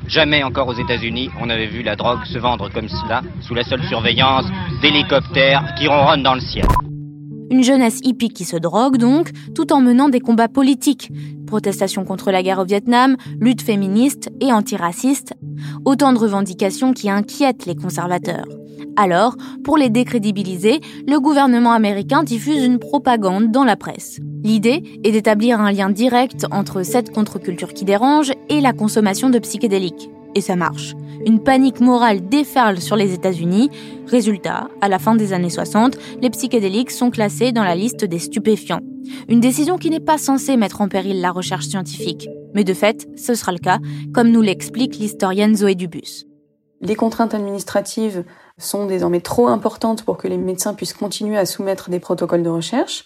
Jamais 0.08 0.42
encore 0.42 0.70
aux 0.70 0.80
États-Unis 0.86 1.30
on 1.42 1.50
avait 1.50 1.68
vu 1.68 1.84
la 1.84 1.98
drogue 1.98 2.24
se 2.24 2.38
vendre 2.38 2.70
comme 2.72 2.88
cela, 2.88 3.22
sous 3.42 3.56
la 3.56 3.64
seule 3.66 3.84
surveillance 3.90 4.46
d'hélicoptères 4.82 5.76
qui 5.78 5.90
ronronnent 5.90 6.24
dans 6.24 6.36
le 6.36 6.40
ciel. 6.40 6.66
Une 7.52 7.64
jeunesse 7.64 8.00
hippie 8.04 8.30
qui 8.30 8.46
se 8.46 8.58
drogue 8.58 8.98
donc, 8.98 9.32
tout 9.56 9.74
en 9.74 9.82
menant 9.82 10.10
des 10.10 10.20
combats 10.20 10.48
politiques. 10.48 11.12
Protestation 11.48 12.06
contre 12.06 12.32
la 12.32 12.44
guerre 12.44 12.60
au 12.60 12.66
Vietnam, 12.66 13.16
lutte 13.40 13.62
féministe 13.62 14.30
et 14.40 14.54
antiraciste. 14.54 15.34
Autant 15.86 16.14
de 16.14 16.20
revendications 16.20 16.94
qui 16.94 17.10
inquiètent 17.10 17.66
les 17.66 17.76
conservateurs. 17.76 18.46
Alors, 18.96 19.36
pour 19.64 19.78
les 19.78 19.90
décrédibiliser, 19.90 20.80
le 21.08 21.20
gouvernement 21.20 21.72
américain 21.72 22.24
diffuse 22.24 22.64
une 22.64 22.80
propagande 22.80 23.52
dans 23.52 23.64
la 23.64 23.76
presse. 23.76 24.20
L'idée 24.44 24.84
est 25.04 25.12
d'établir 25.12 25.60
un 25.60 25.72
lien 25.72 25.90
direct 25.90 26.46
entre 26.52 26.84
cette 26.84 27.12
contre-culture 27.12 27.74
qui 27.74 27.86
dérange 27.86 28.32
et 28.50 28.62
la 28.62 28.74
consommation 28.74 29.30
de 29.30 29.40
psychédéliques. 29.40 30.10
Et 30.36 30.42
ça 30.42 30.56
marche. 30.56 30.96
Une 31.26 31.44
panique 31.44 31.82
morale 31.82 32.28
déferle 32.28 32.80
sur 32.80 32.96
les 32.96 33.14
États-Unis. 33.14 33.70
Résultat, 34.08 34.70
à 34.82 34.88
la 34.88 35.00
fin 35.00 35.16
des 35.16 35.34
années 35.34 35.50
60, 35.50 35.98
les 36.22 36.30
psychédéliques 36.30 36.92
sont 36.92 37.10
classés 37.10 37.52
dans 37.52 37.64
la 37.64 37.76
liste 37.76 38.06
des 38.06 38.20
stupéfiants. 38.20 38.82
Une 39.28 39.40
décision 39.40 39.78
qui 39.78 39.90
n'est 39.90 40.00
pas 40.00 40.18
censée 40.18 40.56
mettre 40.56 40.82
en 40.82 40.88
péril 40.88 41.20
la 41.20 41.32
recherche 41.32 41.66
scientifique. 41.66 42.30
Mais 42.54 42.64
de 42.64 42.74
fait, 42.74 43.08
ce 43.18 43.36
sera 43.36 43.52
le 43.52 43.60
cas, 43.60 43.80
comme 44.14 44.30
nous 44.30 44.42
l'explique 44.42 44.98
l'historienne 44.98 45.56
Zoé 45.56 45.76
Dubus. 45.76 46.26
Les 46.82 46.96
contraintes 46.96 47.34
administratives 47.34 48.24
sont 48.58 48.86
désormais 48.86 49.20
trop 49.20 49.48
importantes 49.48 50.04
pour 50.04 50.18
que 50.18 50.28
les 50.28 50.38
médecins 50.38 50.74
puissent 50.74 50.94
continuer 50.94 51.38
à 51.38 51.46
soumettre 51.46 51.90
des 51.90 52.00
protocoles 52.00 52.44
de 52.44 52.50
recherche. 52.50 53.04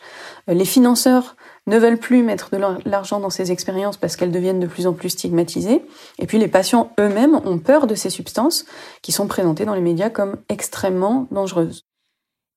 Les 0.48 0.66
financeurs 0.66 1.36
ne 1.68 1.78
veulent 1.78 1.98
plus 1.98 2.24
mettre 2.24 2.50
de 2.52 2.62
l'argent 2.86 3.20
dans 3.20 3.30
ces 3.30 3.52
expériences 3.52 3.98
parce 3.98 4.16
qu'elles 4.16 4.32
deviennent 4.32 4.60
de 4.60 4.68
plus 4.68 4.88
en 4.88 4.94
plus 4.94 5.10
stigmatisées. 5.10 5.84
Et 6.20 6.28
puis 6.28 6.38
les 6.38 6.48
patients 6.48 6.92
eux-mêmes 7.00 7.40
ont 7.46 7.60
peur 7.60 7.88
de 7.88 7.96
ces 7.96 8.10
substances 8.10 8.66
qui 9.02 9.12
sont 9.12 9.28
présentées 9.28 9.66
dans 9.66 9.76
les 9.76 9.82
médias 9.82 10.10
comme 10.10 10.38
extrêmement 10.50 11.28
dangereuses. 11.32 11.86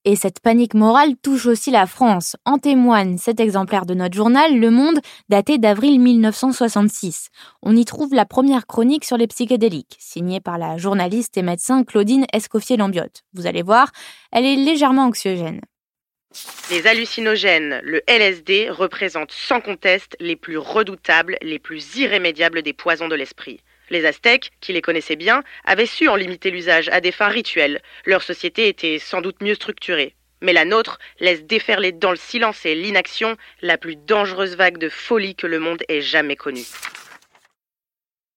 Et 0.08 0.14
cette 0.14 0.38
panique 0.38 0.74
morale 0.74 1.16
touche 1.20 1.46
aussi 1.46 1.72
la 1.72 1.84
France. 1.86 2.36
En 2.44 2.58
témoigne 2.58 3.18
cet 3.18 3.40
exemplaire 3.40 3.86
de 3.86 3.94
notre 3.94 4.14
journal, 4.14 4.56
Le 4.56 4.70
Monde, 4.70 5.00
daté 5.28 5.58
d'avril 5.58 6.00
1966. 6.00 7.30
On 7.60 7.74
y 7.74 7.84
trouve 7.84 8.14
la 8.14 8.24
première 8.24 8.68
chronique 8.68 9.04
sur 9.04 9.16
les 9.16 9.26
psychédéliques, 9.26 9.96
signée 9.98 10.38
par 10.38 10.58
la 10.58 10.76
journaliste 10.76 11.36
et 11.36 11.42
médecin 11.42 11.82
Claudine 11.82 12.24
Escoffier-Lambiotte. 12.32 13.24
Vous 13.34 13.48
allez 13.48 13.62
voir, 13.62 13.90
elle 14.30 14.44
est 14.44 14.54
légèrement 14.54 15.06
anxiogène. 15.06 15.60
Les 16.70 16.86
hallucinogènes, 16.86 17.80
le 17.82 18.02
LSD, 18.08 18.70
représentent 18.70 19.32
sans 19.32 19.60
conteste 19.60 20.16
les 20.20 20.36
plus 20.36 20.58
redoutables, 20.58 21.38
les 21.42 21.58
plus 21.58 21.96
irrémédiables 21.96 22.62
des 22.62 22.72
poisons 22.72 23.08
de 23.08 23.14
l'esprit. 23.14 23.60
Les 23.88 24.04
Aztèques, 24.04 24.50
qui 24.60 24.72
les 24.72 24.82
connaissaient 24.82 25.16
bien, 25.16 25.44
avaient 25.64 25.86
su 25.86 26.08
en 26.08 26.16
limiter 26.16 26.50
l'usage 26.50 26.88
à 26.88 27.00
des 27.00 27.12
fins 27.12 27.28
rituelles. 27.28 27.80
Leur 28.04 28.22
société 28.22 28.68
était 28.68 28.98
sans 28.98 29.20
doute 29.20 29.40
mieux 29.40 29.54
structurée. 29.54 30.14
Mais 30.42 30.52
la 30.52 30.64
nôtre 30.64 30.98
laisse 31.20 31.44
déferler 31.44 31.92
dans 31.92 32.10
le 32.10 32.16
silence 32.16 32.66
et 32.66 32.74
l'inaction 32.74 33.36
la 33.62 33.78
plus 33.78 33.96
dangereuse 33.96 34.56
vague 34.56 34.78
de 34.78 34.88
folie 34.88 35.34
que 35.34 35.46
le 35.46 35.60
monde 35.60 35.82
ait 35.88 36.02
jamais 36.02 36.36
connue. 36.36 36.66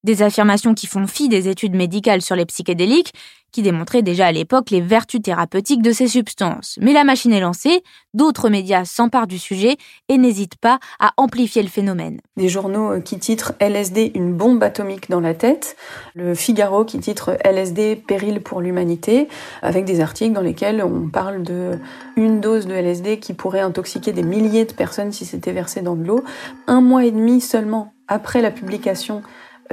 Des 0.06 0.22
affirmations 0.22 0.74
qui 0.74 0.88
font 0.88 1.08
fi 1.08 1.28
des 1.28 1.50
études 1.50 1.76
médicales 1.76 2.22
sur 2.22 2.38
les 2.38 2.46
psychédéliques, 2.46 3.12
qui 3.52 3.62
démontraient 3.62 4.02
déjà 4.02 4.28
à 4.28 4.32
l'époque 4.32 4.70
les 4.70 4.82
vertus 4.82 5.22
thérapeutiques 5.22 5.82
de 5.82 5.92
ces 5.92 6.08
substances. 6.08 6.78
Mais 6.82 6.94
la 6.94 7.04
machine 7.04 7.34
est 7.34 7.40
lancée, 7.40 7.84
d'autres 8.14 8.50
médias 8.50 8.86
s'emparent 8.86 9.28
du 9.28 9.40
sujet 9.40 9.78
et 10.08 10.18
n'hésitent 10.18 10.58
pas 10.58 10.80
à 11.00 11.12
amplifier 11.18 11.62
le 11.62 11.70
phénomène. 11.70 12.20
Des 12.38 12.50
journaux 12.50 12.94
euh, 12.94 13.00
qui 13.00 13.20
titrent 13.20 13.54
LSD 13.60 14.12
une 14.16 14.34
bombe 14.34 14.64
atomique 14.64 15.10
dans 15.10 15.20
la 15.20 15.34
tête, 15.34 15.76
le 16.16 16.36
Figaro 16.36 16.86
qui 16.86 17.00
titre 17.00 17.38
LSD 17.44 17.96
péril 17.96 18.42
pour 18.42 18.62
l'humanité, 18.62 19.28
avec 19.62 19.86
des 19.86 20.02
articles 20.02 20.34
dans 20.34 20.42
lesquels 20.42 20.84
on 20.84 21.10
parle 21.10 21.44
de 21.44 21.80
une 22.16 22.42
dose 22.42 22.68
de 22.68 22.74
LSD 22.74 23.20
qui 23.20 23.34
pourrait 23.34 23.60
intoxiquer 23.60 24.12
des 24.12 24.24
milliers 24.24 24.66
de 24.66 24.74
personnes 24.74 25.12
si 25.12 25.26
c'était 25.26 25.52
versé 25.52 25.82
dans 25.82 25.96
de 25.96 26.04
l'eau. 26.04 26.24
Un 26.68 26.82
mois 26.82 27.06
et 27.06 27.12
demi 27.12 27.42
seulement 27.42 27.94
après 28.08 28.42
la 28.42 28.52
publication 28.52 29.22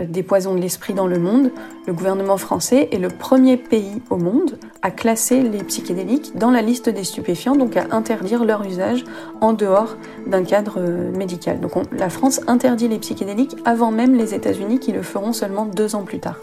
des 0.03 0.23
poisons 0.23 0.55
de 0.55 0.61
l'esprit 0.61 0.95
dans 0.95 1.07
le 1.07 1.19
monde, 1.19 1.51
le 1.87 1.93
gouvernement 1.93 2.37
français 2.37 2.89
est 2.93 2.99
le 2.99 3.09
premier 3.09 3.57
pays 3.57 4.03
au 4.11 4.17
monde 4.17 4.59
à 4.83 4.91
classer 4.91 5.41
les 5.43 5.63
psychédéliques 5.65 6.37
dans 6.37 6.51
la 6.51 6.63
liste 6.63 6.89
des 6.89 7.05
stupéfiants, 7.05 7.57
donc 7.57 7.77
à 7.77 7.87
interdire 7.91 8.45
leur 8.45 8.65
usage 8.65 9.05
en 9.41 9.53
dehors 9.53 9.97
d'un 10.27 10.45
cadre 10.45 10.75
euh, 10.79 11.11
médical. 11.17 11.61
Donc 11.61 11.73
la 11.93 12.11
France 12.11 12.41
interdit 12.47 12.89
les 12.89 12.99
psychédéliques 12.99 13.57
avant 13.65 13.91
même 13.91 14.15
les 14.15 14.35
États-Unis 14.35 14.79
qui 14.79 14.93
le 14.93 15.03
feront 15.03 15.33
seulement 15.33 15.67
deux 15.67 15.95
ans 15.95 16.03
plus 16.03 16.21
tard. 16.21 16.41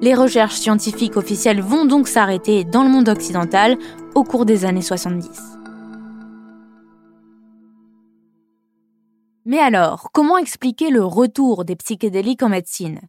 Les 0.00 0.14
recherches 0.14 0.56
scientifiques 0.56 1.16
officielles 1.16 1.60
vont 1.60 1.84
donc 1.84 2.08
s'arrêter 2.08 2.64
dans 2.64 2.82
le 2.82 2.90
monde 2.90 3.08
occidental 3.08 3.76
au 4.14 4.24
cours 4.24 4.44
des 4.44 4.64
années 4.64 4.82
70. 4.82 5.30
Mais 9.44 9.58
alors, 9.58 10.10
comment 10.12 10.38
expliquer 10.38 10.90
le 10.90 11.04
retour 11.04 11.64
des 11.64 11.76
psychédéliques 11.76 12.42
en 12.42 12.48
médecine? 12.48 13.00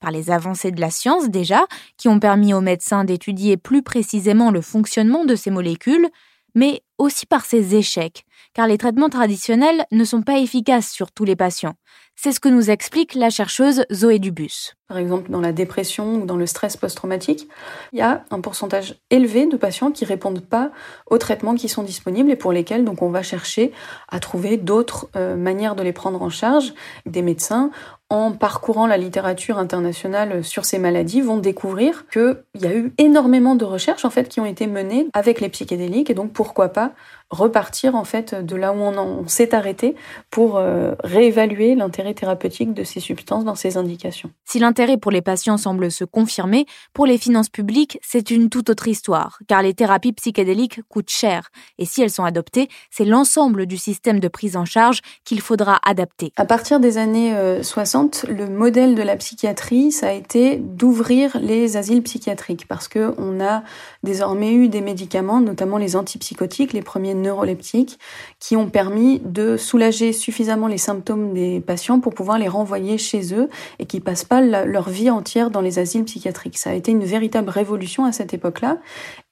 Par 0.00 0.10
les 0.10 0.30
avancées 0.30 0.72
de 0.72 0.80
la 0.80 0.90
science 0.90 1.28
déjà, 1.28 1.66
qui 1.96 2.08
ont 2.08 2.18
permis 2.18 2.52
aux 2.52 2.60
médecins 2.60 3.04
d'étudier 3.04 3.56
plus 3.56 3.82
précisément 3.82 4.50
le 4.50 4.60
fonctionnement 4.60 5.24
de 5.24 5.36
ces 5.36 5.50
molécules, 5.50 6.08
mais 6.54 6.82
aussi 6.98 7.26
par 7.26 7.44
ses 7.44 7.74
échecs, 7.74 8.24
car 8.54 8.66
les 8.66 8.78
traitements 8.78 9.08
traditionnels 9.08 9.84
ne 9.90 10.04
sont 10.04 10.22
pas 10.22 10.38
efficaces 10.38 10.90
sur 10.90 11.12
tous 11.12 11.24
les 11.24 11.36
patients. 11.36 11.74
C'est 12.16 12.32
ce 12.32 12.40
que 12.40 12.48
nous 12.48 12.70
explique 12.70 13.14
la 13.14 13.28
chercheuse 13.28 13.84
Zoé 13.92 14.18
Dubus. 14.20 14.74
Par 14.86 14.98
exemple, 14.98 15.30
dans 15.30 15.40
la 15.40 15.52
dépression 15.52 16.22
ou 16.22 16.26
dans 16.26 16.36
le 16.36 16.46
stress 16.46 16.76
post-traumatique, 16.76 17.48
il 17.92 17.98
y 17.98 18.02
a 18.02 18.24
un 18.30 18.40
pourcentage 18.40 18.96
élevé 19.10 19.46
de 19.46 19.56
patients 19.56 19.90
qui 19.90 20.04
répondent 20.04 20.44
pas 20.44 20.70
aux 21.10 21.18
traitements 21.18 21.56
qui 21.56 21.68
sont 21.68 21.82
disponibles 21.82 22.30
et 22.30 22.36
pour 22.36 22.52
lesquels 22.52 22.84
on 23.00 23.10
va 23.10 23.22
chercher 23.22 23.72
à 24.08 24.20
trouver 24.20 24.56
d'autres 24.56 25.08
euh, 25.16 25.36
manières 25.36 25.74
de 25.74 25.82
les 25.82 25.92
prendre 25.92 26.22
en 26.22 26.30
charge. 26.30 26.72
Des 27.04 27.22
médecins 27.22 27.70
en 28.14 28.30
parcourant 28.30 28.86
la 28.86 28.96
littérature 28.96 29.58
internationale 29.58 30.44
sur 30.44 30.64
ces 30.64 30.78
maladies, 30.78 31.20
vont 31.20 31.38
découvrir 31.38 32.06
qu'il 32.06 32.36
y 32.54 32.66
a 32.66 32.72
eu 32.72 32.92
énormément 32.96 33.56
de 33.56 33.64
recherches 33.64 34.04
en 34.04 34.10
fait 34.10 34.28
qui 34.28 34.38
ont 34.38 34.46
été 34.46 34.68
menées 34.68 35.08
avec 35.14 35.40
les 35.40 35.48
psychédéliques. 35.48 36.10
Et 36.10 36.14
donc 36.14 36.32
pourquoi 36.32 36.68
pas 36.68 36.92
repartir 37.30 37.94
en 37.94 38.04
fait 38.04 38.34
de 38.34 38.56
là 38.56 38.72
où 38.72 38.76
on, 38.76 39.26
s'est 39.26 39.54
arrêté 39.54 39.94
pour 40.30 40.56
euh, 40.56 40.94
réévaluer 41.02 41.74
l'intérêt 41.74 42.14
thérapeutique 42.14 42.74
de 42.74 42.84
ces 42.84 43.00
substances 43.00 43.44
dans 43.44 43.54
ces 43.54 43.76
indications. 43.76 44.30
Si 44.44 44.58
l'intérêt 44.58 44.96
pour 44.96 45.10
les 45.10 45.22
patients 45.22 45.56
semble 45.56 45.90
se 45.90 46.04
confirmer, 46.04 46.66
pour 46.92 47.06
les 47.06 47.18
finances 47.18 47.48
publiques, 47.48 47.98
c'est 48.02 48.30
une 48.30 48.50
toute 48.50 48.70
autre 48.70 48.86
histoire, 48.88 49.38
car 49.48 49.62
les 49.62 49.74
thérapies 49.74 50.12
psychédéliques 50.12 50.80
coûtent 50.88 51.10
cher, 51.10 51.50
et 51.78 51.86
si 51.86 52.02
elles 52.02 52.10
sont 52.10 52.24
adoptées, 52.24 52.68
c'est 52.90 53.04
l'ensemble 53.04 53.66
du 53.66 53.78
système 53.78 54.20
de 54.20 54.28
prise 54.28 54.56
en 54.56 54.64
charge 54.64 55.00
qu'il 55.24 55.40
faudra 55.40 55.80
adapter. 55.84 56.32
À 56.36 56.44
partir 56.44 56.80
des 56.80 56.98
années 56.98 57.34
60, 57.62 58.26
euh, 58.28 58.32
le 58.32 58.48
modèle 58.48 58.94
de 58.94 59.02
la 59.02 59.16
psychiatrie, 59.16 59.90
ça 59.90 60.08
a 60.08 60.12
été 60.12 60.56
d'ouvrir 60.56 61.38
les 61.40 61.76
asiles 61.76 62.02
psychiatriques, 62.02 62.68
parce 62.68 62.88
que 62.88 63.14
on 63.18 63.40
a 63.40 63.62
désormais 64.02 64.52
eu 64.52 64.68
des 64.68 64.80
médicaments, 64.80 65.40
notamment 65.40 65.78
les 65.78 65.96
antipsychotiques, 65.96 66.72
les 66.72 66.82
premiers 66.82 67.13
neuroleptiques 67.14 67.98
qui 68.40 68.56
ont 68.56 68.68
permis 68.68 69.20
de 69.24 69.56
soulager 69.56 70.12
suffisamment 70.12 70.66
les 70.66 70.78
symptômes 70.78 71.32
des 71.32 71.60
patients 71.60 72.00
pour 72.00 72.14
pouvoir 72.14 72.38
les 72.38 72.48
renvoyer 72.48 72.98
chez 72.98 73.34
eux 73.34 73.48
et 73.78 73.86
qui 73.86 74.00
passent 74.00 74.24
pas 74.24 74.40
leur 74.40 74.88
vie 74.88 75.10
entière 75.10 75.50
dans 75.50 75.60
les 75.60 75.78
asiles 75.78 76.04
psychiatriques. 76.04 76.58
Ça 76.58 76.70
a 76.70 76.74
été 76.74 76.92
une 76.92 77.04
véritable 77.04 77.50
révolution 77.50 78.04
à 78.04 78.12
cette 78.12 78.34
époque-là 78.34 78.78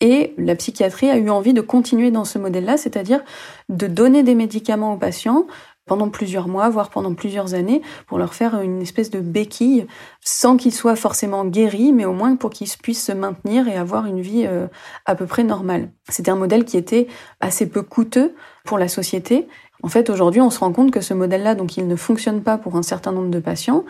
et 0.01 0.35
la 0.39 0.55
psychiatrie 0.55 1.11
a 1.11 1.17
eu 1.17 1.31
envie 1.31 1.53
de 1.53 1.61
continuer 1.61 2.11
dans 2.11 2.25
ce 2.25 2.39
modèle-là, 2.39 2.77
c'est-à-dire 2.77 3.23
de 3.69 3.87
donner 3.87 4.23
des 4.23 4.35
médicaments 4.35 4.95
aux 4.95 4.99
patients 4.99 5.47
pendant 5.87 6.09
plusieurs 6.09 6.49
mois, 6.49 6.69
voire 6.69 6.91
pendant 6.91 7.15
plusieurs 7.15 7.55
années, 7.55 7.83
pour 8.07 8.19
leur 8.19 8.35
faire 8.35 8.61
une 8.61 8.83
espèce 8.83 9.11
de 9.11 9.21
béquille, 9.21 9.87
sans 10.21 10.57
qu'ils 10.57 10.73
soient 10.73 10.97
forcément 10.97 11.45
guéris, 11.45 11.93
mais 11.93 12.05
au 12.05 12.13
moins 12.13 12.37
pour 12.37 12.51
qu'ils 12.51 12.69
puissent 12.83 13.05
se 13.05 13.13
maintenir 13.13 13.69
et 13.69 13.77
avoir 13.77 14.07
une 14.07 14.21
vie 14.21 14.45
euh, 14.47 14.67
à 15.07 15.15
peu 15.15 15.27
près 15.27 15.45
normale. 15.45 15.91
C'était 16.09 16.31
un 16.31 16.37
modèle 16.37 16.65
qui 16.65 16.77
était 16.77 17.09
assez 17.41 17.69
peu 17.69 17.83
coûteux 17.83 18.35
pour 18.65 18.79
la 18.79 18.89
société. 18.89 19.49
En 19.83 19.89
fait, 19.89 20.11
aujourd'hui, 20.11 20.41
on 20.41 20.51
se 20.51 20.61
rend 20.61 20.73
compte 20.73 20.93
que 20.93 21.01
ce 21.01 21.13
modèle-là, 21.13 21.57
donc, 21.57 21.77
il 21.77 21.89
ne 21.89 21.97
fonctionne 21.97 22.43
pas 22.43 22.57
pour 22.57 22.77
un 22.77 22.83
certain 22.83 23.11
nombre 23.11 23.31
de 23.31 23.41
patients, 23.41 23.85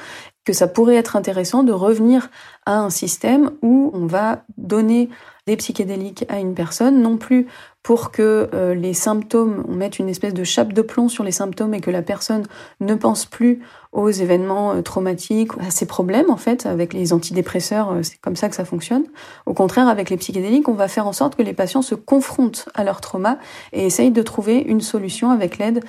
que 0.45 0.55
ça 0.55 0.67
pourrait 0.67 0.97
être 0.97 1.17
intéressant 1.17 1.63
de 1.63 1.73
revenir 1.73 2.31
à 2.65 2.79
un 2.79 2.91
système 2.91 3.51
où 3.61 3.91
on 3.93 4.07
va 4.07 4.45
donner 4.57 5.11
des 5.47 5.57
psychédéliques 5.57 6.25
à 6.29 6.39
une 6.39 6.55
personne, 6.55 7.03
non 7.03 7.17
plus 7.17 7.47
pour 7.83 8.13
que 8.13 8.49
euh, 8.55 8.75
les 8.75 8.95
symptômes, 8.95 9.65
on 9.69 9.75
mette 9.75 9.99
une 9.99 10.09
espèce 10.09 10.35
de 10.35 10.45
chape 10.45 10.73
de 10.73 10.83
plomb 10.83 11.09
sur 11.09 11.25
les 11.25 11.33
symptômes 11.33 11.75
et 11.75 11.81
que 11.81 11.91
la 11.91 12.03
personne 12.03 12.45
ne 12.81 12.95
pense 12.95 13.27
plus 13.27 13.61
aux 13.91 14.09
événements 14.09 14.75
euh, 14.75 14.83
traumatiques, 14.83 15.51
à 15.59 15.71
ses 15.73 15.87
problèmes 15.87 16.31
en 16.31 16.37
fait, 16.37 16.65
avec 16.65 16.93
les 16.93 17.13
antidépresseurs, 17.13 17.91
euh, 17.91 18.03
c'est 18.03 18.21
comme 18.21 18.37
ça 18.37 18.49
que 18.49 18.55
ça 18.55 18.65
fonctionne. 18.65 19.05
Au 19.47 19.55
contraire, 19.55 19.89
avec 19.89 20.11
les 20.11 20.17
psychédéliques, 20.17 20.69
on 20.69 20.75
va 20.75 20.87
faire 20.87 21.09
en 21.09 21.13
sorte 21.13 21.35
que 21.35 21.43
les 21.43 21.55
patients 21.55 21.83
se 21.83 21.97
confrontent 21.97 22.69
à 22.75 22.85
leur 22.85 23.01
trauma 23.01 23.39
et 23.73 23.85
essayent 23.85 24.13
de 24.13 24.23
trouver 24.23 24.59
une 24.59 24.81
solution 24.81 25.31
avec 25.31 25.59
l'aide 25.59 25.83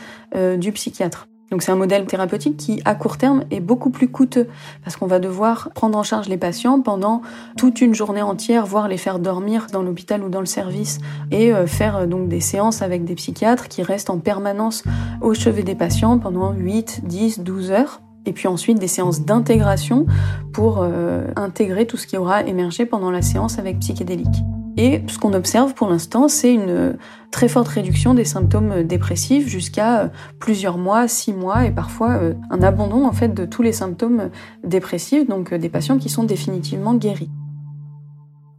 du 0.57 0.71
psychiatre. 0.71 1.27
Donc 1.53 1.61
c'est 1.61 1.71
un 1.71 1.75
modèle 1.75 2.07
thérapeutique 2.07 2.57
qui, 2.57 2.81
à 2.83 2.95
court 2.95 3.17
terme, 3.17 3.43
est 3.51 3.59
beaucoup 3.59 3.91
plus 3.91 4.07
coûteux 4.07 4.47
parce 4.83 4.95
qu'on 4.95 5.05
va 5.05 5.19
devoir 5.19 5.69
prendre 5.75 5.95
en 5.95 6.01
charge 6.01 6.27
les 6.27 6.37
patients 6.37 6.81
pendant 6.81 7.21
toute 7.57 7.79
une 7.79 7.93
journée 7.93 8.23
entière, 8.23 8.65
voire 8.65 8.87
les 8.87 8.97
faire 8.97 9.19
dormir 9.19 9.67
dans 9.71 9.83
l'hôpital 9.83 10.23
ou 10.23 10.29
dans 10.29 10.39
le 10.39 10.47
service 10.47 10.97
et 11.29 11.53
euh, 11.53 11.67
faire 11.67 11.95
euh, 11.97 12.05
donc 12.07 12.27
des 12.27 12.39
séances 12.39 12.81
avec 12.81 13.05
des 13.05 13.13
psychiatres 13.13 13.67
qui 13.67 13.83
restent 13.83 14.09
en 14.09 14.17
permanence 14.17 14.83
au 15.21 15.35
chevet 15.35 15.61
des 15.61 15.75
patients 15.75 16.17
pendant 16.17 16.53
8, 16.53 17.01
10, 17.03 17.41
12 17.41 17.69
heures 17.69 18.01
et 18.25 18.33
puis 18.33 18.47
ensuite 18.47 18.79
des 18.79 18.87
séances 18.87 19.21
d'intégration 19.21 20.07
pour 20.53 20.79
euh, 20.81 21.27
intégrer 21.35 21.85
tout 21.85 21.97
ce 21.97 22.07
qui 22.07 22.17
aura 22.17 22.41
émergé 22.41 22.87
pendant 22.87 23.11
la 23.11 23.21
séance 23.21 23.59
avec 23.59 23.77
psychédélique. 23.77 24.41
Et 24.75 25.01
ce 25.07 25.19
qu'on 25.19 25.33
observe 25.33 25.75
pour 25.75 25.87
l'instant, 25.87 26.27
c'est 26.27 26.53
une 26.53 26.97
très 27.33 27.47
forte 27.47 27.67
réduction 27.67 28.13
des 28.13 28.25
symptômes 28.25 28.83
dépressifs 28.83 29.47
jusqu'à 29.47 30.01
euh, 30.01 30.07
plusieurs 30.39 30.77
mois, 30.77 31.07
six 31.07 31.33
mois 31.33 31.65
et 31.65 31.71
parfois 31.71 32.11
euh, 32.11 32.33
un 32.49 32.61
abandon 32.61 33.05
en 33.05 33.11
fait 33.11 33.33
de 33.33 33.45
tous 33.45 33.61
les 33.61 33.71
symptômes 33.71 34.29
dépressifs, 34.63 35.27
donc 35.27 35.53
euh, 35.53 35.57
des 35.57 35.69
patients 35.69 35.97
qui 35.97 36.09
sont 36.09 36.23
définitivement 36.23 36.95
guéris. 36.95 37.29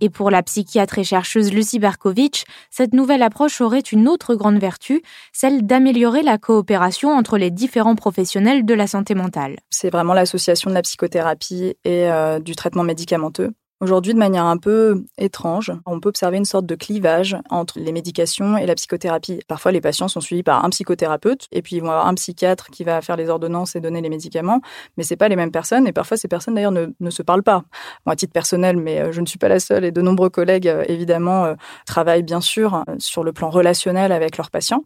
Et 0.01 0.11
pour 0.11 0.31
la 0.31 0.43
psychiatre 0.43 0.99
et 0.99 1.05
chercheuse 1.05 1.53
Lucie 1.53 1.79
Berkovitch, 1.79 2.45
cette 2.71 2.95
nouvelle 2.95 3.23
approche 3.23 3.61
aurait 3.61 3.81
une 3.81 4.07
autre 4.07 4.35
grande 4.35 4.59
vertu, 4.59 5.03
celle 5.33 5.65
d'améliorer 5.65 6.23
la 6.23 6.37
coopération 6.37 7.11
entre 7.11 7.39
les 7.39 7.51
différents 7.51 7.95
professionnels 7.95 8.67
de 8.67 8.75
la 8.75 8.87
santé 8.87 9.15
mentale. 9.15 9.57
C'est 9.71 9.91
vraiment 9.91 10.15
l'association 10.15 10.69
de 10.69 10.75
la 10.75 10.83
psychothérapie 10.83 11.75
et 11.85 12.09
du 12.45 12.55
traitement 12.55 12.83
médicamenteux. 12.83 13.53
Aujourd'hui, 13.81 14.15
de 14.15 14.19
manière 14.19 14.45
un 14.45 14.57
peu 14.57 15.05
étrange, 15.19 15.73
on 15.85 15.99
peut 15.99 16.09
observer 16.09 16.37
une 16.37 16.45
sorte 16.45 16.65
de 16.65 16.77
clivage 16.77 17.37
entre 17.51 17.81
les 17.81 17.91
médications 17.91 18.57
et 18.57 18.67
la 18.67 18.77
psychothérapie. 18.77 19.41
Parfois, 19.49 19.73
les 19.73 19.81
patients 19.81 20.07
sont 20.07 20.21
suivis 20.21 20.45
par 20.45 20.65
un 20.65 20.71
psychothérapeute 20.71 21.49
et 21.51 21.61
puis 21.61 21.77
ils 21.77 21.81
vont 21.81 21.91
avoir 21.91 22.07
un 22.07 22.15
psychiatre 22.15 22.71
qui 22.71 22.85
va 22.85 23.03
faire 23.03 23.17
les 23.17 23.29
ordonnances 23.29 23.75
et 23.75 23.81
donner 23.81 24.01
les 24.01 24.09
médicaments, 24.09 24.61
mais 24.97 25.03
c'est 25.03 25.17
pas 25.17 25.29
les 25.29 25.35
mêmes 25.35 25.51
personnes 25.51 25.89
et 25.89 25.93
parfois 25.93 26.17
ces 26.17 26.29
personnes 26.29 26.55
d'ailleurs 26.55 26.73
ne, 26.73 26.87
ne, 26.99 27.11
se 27.11 27.23
parlent 27.23 27.43
pas. 27.43 27.65
Moi, 28.07 28.13
à 28.13 28.17
titre 28.17 28.33
personnel, 28.33 28.77
mais 28.77 29.01
euh, 29.01 29.13
je 29.13 29.21
ne 29.21 29.27
suis 29.27 29.39
pas 29.39 29.49
la 29.49 29.59
seule 29.59 29.85
et 29.85 29.91
de 29.91 30.01
nombreux 30.01 30.31
collègues 30.31 30.69
euh, 30.69 30.85
évidemment 30.87 31.45
euh, 31.45 31.55
travaillent 31.85 32.23
bien 32.23 32.41
sûr 32.41 32.85
sur 32.99 33.25
le 33.25 33.33
plan 33.33 33.51
relationnel 33.51 34.13
avec 34.13 34.37
leurs 34.37 34.51
patients. 34.51 34.85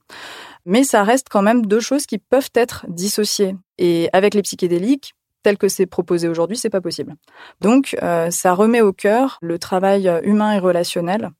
Mais 0.64 0.82
ça 0.82 1.04
reste 1.04 1.28
quand 1.30 1.42
même 1.42 1.66
deux 1.66 1.80
choses 1.80 2.06
qui 2.06 2.18
peuvent 2.18 2.50
être 2.54 2.86
dissociées. 2.88 3.54
Et 3.78 4.08
avec 4.12 4.34
les 4.34 4.42
psychédéliques, 4.42 5.14
tel 5.42 5.58
que 5.58 5.68
c'est 5.68 5.86
proposé 5.86 6.28
aujourd'hui, 6.28 6.56
c'est 6.56 6.70
pas 6.70 6.80
possible. 6.80 7.14
Donc, 7.60 7.96
euh, 8.02 8.30
ça 8.30 8.54
remet 8.54 8.80
au 8.80 8.92
cœur 8.92 9.38
le 9.40 9.58
travail 9.58 10.10
humain 10.22 10.54
et 10.54 10.58
relationnel 10.58 11.30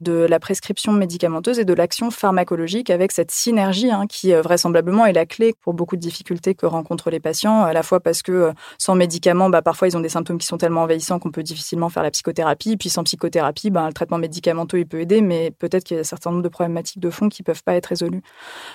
de 0.00 0.12
la 0.12 0.38
prescription 0.38 0.92
médicamenteuse 0.92 1.58
et 1.58 1.64
de 1.64 1.72
l'action 1.72 2.10
pharmacologique 2.10 2.90
avec 2.90 3.12
cette 3.12 3.30
synergie 3.30 3.90
hein, 3.90 4.06
qui 4.06 4.32
euh, 4.32 4.42
vraisemblablement 4.42 5.06
est 5.06 5.12
la 5.12 5.26
clé 5.26 5.54
pour 5.60 5.74
beaucoup 5.74 5.96
de 5.96 6.00
difficultés 6.00 6.54
que 6.54 6.66
rencontrent 6.66 7.10
les 7.10 7.20
patients, 7.20 7.62
à 7.62 7.72
la 7.72 7.82
fois 7.82 8.00
parce 8.00 8.22
que 8.22 8.32
euh, 8.32 8.52
sans 8.78 8.94
médicaments, 8.94 9.50
bah, 9.50 9.62
parfois 9.62 9.88
ils 9.88 9.96
ont 9.96 10.00
des 10.00 10.08
symptômes 10.08 10.38
qui 10.38 10.46
sont 10.46 10.58
tellement 10.58 10.82
envahissants 10.82 11.18
qu'on 11.18 11.30
peut 11.30 11.42
difficilement 11.42 11.88
faire 11.88 12.02
la 12.02 12.10
psychothérapie, 12.10 12.76
puis 12.76 12.88
sans 12.88 13.04
psychothérapie, 13.04 13.70
bah, 13.70 13.86
le 13.86 13.92
traitement 13.92 14.18
médicamenteux 14.18 14.78
il 14.78 14.86
peut 14.86 15.00
aider, 15.00 15.20
mais 15.20 15.50
peut-être 15.50 15.84
qu'il 15.84 15.96
y 15.96 15.98
a 15.98 16.00
un 16.00 16.04
certain 16.04 16.30
nombre 16.30 16.42
de 16.42 16.48
problématiques 16.48 17.00
de 17.00 17.10
fond 17.10 17.28
qui 17.28 17.42
peuvent 17.42 17.62
pas 17.62 17.74
être 17.74 17.86
résolues. 17.86 18.22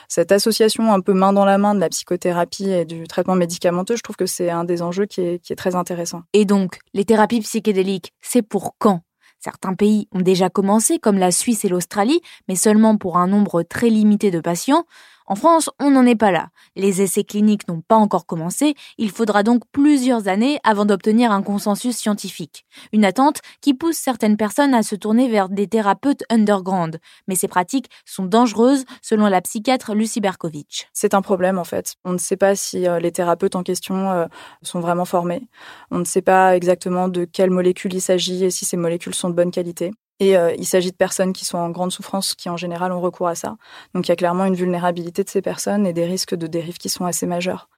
Cette 0.07 0.31
association 0.31 0.91
un 0.91 1.01
peu 1.01 1.13
main 1.13 1.33
dans 1.33 1.45
la 1.45 1.57
main 1.57 1.75
de 1.75 1.79
la 1.79 1.89
psychothérapie 1.89 2.69
et 2.69 2.85
du 2.85 3.07
traitement 3.07 3.35
médicamenteux, 3.35 3.95
je 3.95 4.01
trouve 4.01 4.15
que 4.15 4.25
c'est 4.25 4.49
un 4.49 4.63
des 4.63 4.81
enjeux 4.81 5.05
qui 5.05 5.21
est 5.21 5.55
très 5.57 5.75
intéressant. 5.75 6.23
Et 6.33 6.45
donc, 6.45 6.79
les 6.93 7.05
thérapies 7.05 7.41
psychédéliques, 7.41 8.13
c'est 8.21 8.41
pour 8.41 8.75
quand? 8.77 9.01
Certains 9.39 9.73
pays 9.73 10.07
ont 10.11 10.19
déjà 10.19 10.49
commencé, 10.49 10.99
comme 10.99 11.17
la 11.17 11.31
Suisse 11.31 11.63
et 11.63 11.69
l'Australie, 11.69 12.21
mais 12.47 12.55
seulement 12.55 12.97
pour 12.97 13.17
un 13.17 13.27
nombre 13.27 13.63
très 13.63 13.89
limité 13.89 14.31
de 14.31 14.41
patients. 14.41 14.85
En 15.31 15.35
France, 15.35 15.69
on 15.79 15.91
n'en 15.91 16.07
est 16.07 16.15
pas 16.15 16.31
là. 16.31 16.49
Les 16.75 17.03
essais 17.03 17.23
cliniques 17.23 17.67
n'ont 17.67 17.81
pas 17.81 17.95
encore 17.95 18.25
commencé, 18.25 18.73
il 18.97 19.11
faudra 19.11 19.43
donc 19.43 19.61
plusieurs 19.71 20.27
années 20.27 20.59
avant 20.63 20.85
d'obtenir 20.85 21.31
un 21.31 21.43
consensus 21.43 21.95
scientifique. 21.95 22.65
Une 22.93 23.05
attente 23.05 23.41
qui 23.61 23.75
pousse 23.75 23.97
certaines 23.97 24.37
personnes 24.37 24.73
à 24.73 24.81
se 24.81 24.95
tourner 24.95 25.29
vers 25.29 25.49
des 25.49 25.67
thérapeutes 25.67 26.23
underground. 26.31 26.99
Mais 27.27 27.35
ces 27.35 27.47
pratiques 27.47 27.91
sont 28.05 28.25
dangereuses 28.25 28.85
selon 29.03 29.27
la 29.27 29.41
psychiatre 29.41 29.93
Lucie 29.93 30.19
Berkovitch. 30.19 30.87
C'est 30.93 31.13
un 31.13 31.21
problème 31.21 31.59
en 31.59 31.63
fait. 31.63 31.93
On 32.03 32.13
ne 32.13 32.17
sait 32.17 32.37
pas 32.37 32.55
si 32.55 32.87
euh, 32.87 32.99
les 32.99 33.11
thérapeutes 33.11 33.55
en 33.55 33.61
question 33.61 34.09
euh, 34.09 34.25
sont 34.63 34.79
vraiment 34.79 35.05
formés. 35.05 35.47
On 35.91 35.99
ne 35.99 36.05
sait 36.05 36.23
pas 36.23 36.55
exactement 36.55 37.07
de 37.07 37.25
quelles 37.25 37.51
molécules 37.51 37.93
il 37.93 38.01
s'agit 38.01 38.45
et 38.45 38.49
si 38.49 38.65
ces 38.65 38.77
molécules 38.77 39.13
sont 39.13 39.29
de 39.29 39.35
bonne 39.35 39.51
qualité. 39.51 39.91
Et 40.19 40.37
euh, 40.37 40.53
il 40.57 40.65
s'agit 40.65 40.91
de 40.91 40.95
personnes 40.95 41.33
qui 41.33 41.45
sont 41.45 41.57
en 41.57 41.69
grande 41.69 41.91
souffrance, 41.91 42.35
qui 42.35 42.49
en 42.49 42.57
général 42.57 42.91
ont 42.91 43.01
recours 43.01 43.27
à 43.27 43.35
ça. 43.35 43.57
Donc 43.93 44.07
il 44.07 44.09
y 44.09 44.11
a 44.11 44.17
clairement 44.17 44.45
une 44.45 44.55
vulnérabilité 44.55 45.23
de 45.23 45.29
ces 45.29 45.41
personnes 45.41 45.85
et 45.87 45.93
des 45.93 46.05
risques 46.05 46.35
de 46.35 46.47
dérive 46.47 46.77
qui 46.77 46.89
sont 46.89 47.05
assez 47.05 47.25
majeurs. 47.25 47.69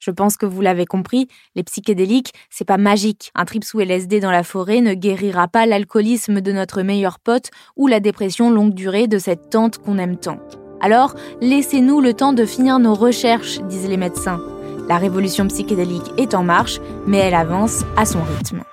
Je 0.00 0.10
pense 0.10 0.38
que 0.38 0.46
vous 0.46 0.62
l'avez 0.62 0.86
compris, 0.86 1.28
les 1.54 1.62
psychédéliques, 1.62 2.32
c'est 2.48 2.64
pas 2.64 2.78
magique. 2.78 3.30
Un 3.34 3.44
trip 3.44 3.64
sous 3.64 3.80
LSD 3.80 4.20
dans 4.20 4.30
la 4.30 4.42
forêt 4.42 4.80
ne 4.80 4.94
guérira 4.94 5.46
pas 5.46 5.66
l'alcoolisme 5.66 6.40
de 6.40 6.52
notre 6.52 6.80
meilleur 6.80 7.18
pote 7.18 7.50
ou 7.76 7.86
la 7.86 8.00
dépression 8.00 8.50
longue 8.50 8.72
durée 8.72 9.08
de 9.08 9.18
cette 9.18 9.50
tante 9.50 9.76
qu'on 9.76 9.98
aime 9.98 10.16
tant. 10.16 10.38
Alors, 10.80 11.14
laissez-nous 11.42 12.00
le 12.00 12.14
temps 12.14 12.32
de 12.32 12.46
finir 12.46 12.78
nos 12.78 12.94
recherches, 12.94 13.60
disent 13.64 13.88
les 13.88 13.98
médecins. 13.98 14.40
La 14.88 14.96
révolution 14.96 15.46
psychédélique 15.48 16.10
est 16.16 16.34
en 16.34 16.42
marche, 16.42 16.80
mais 17.06 17.18
elle 17.18 17.34
avance 17.34 17.84
à 17.98 18.06
son 18.06 18.22
rythme. 18.22 18.64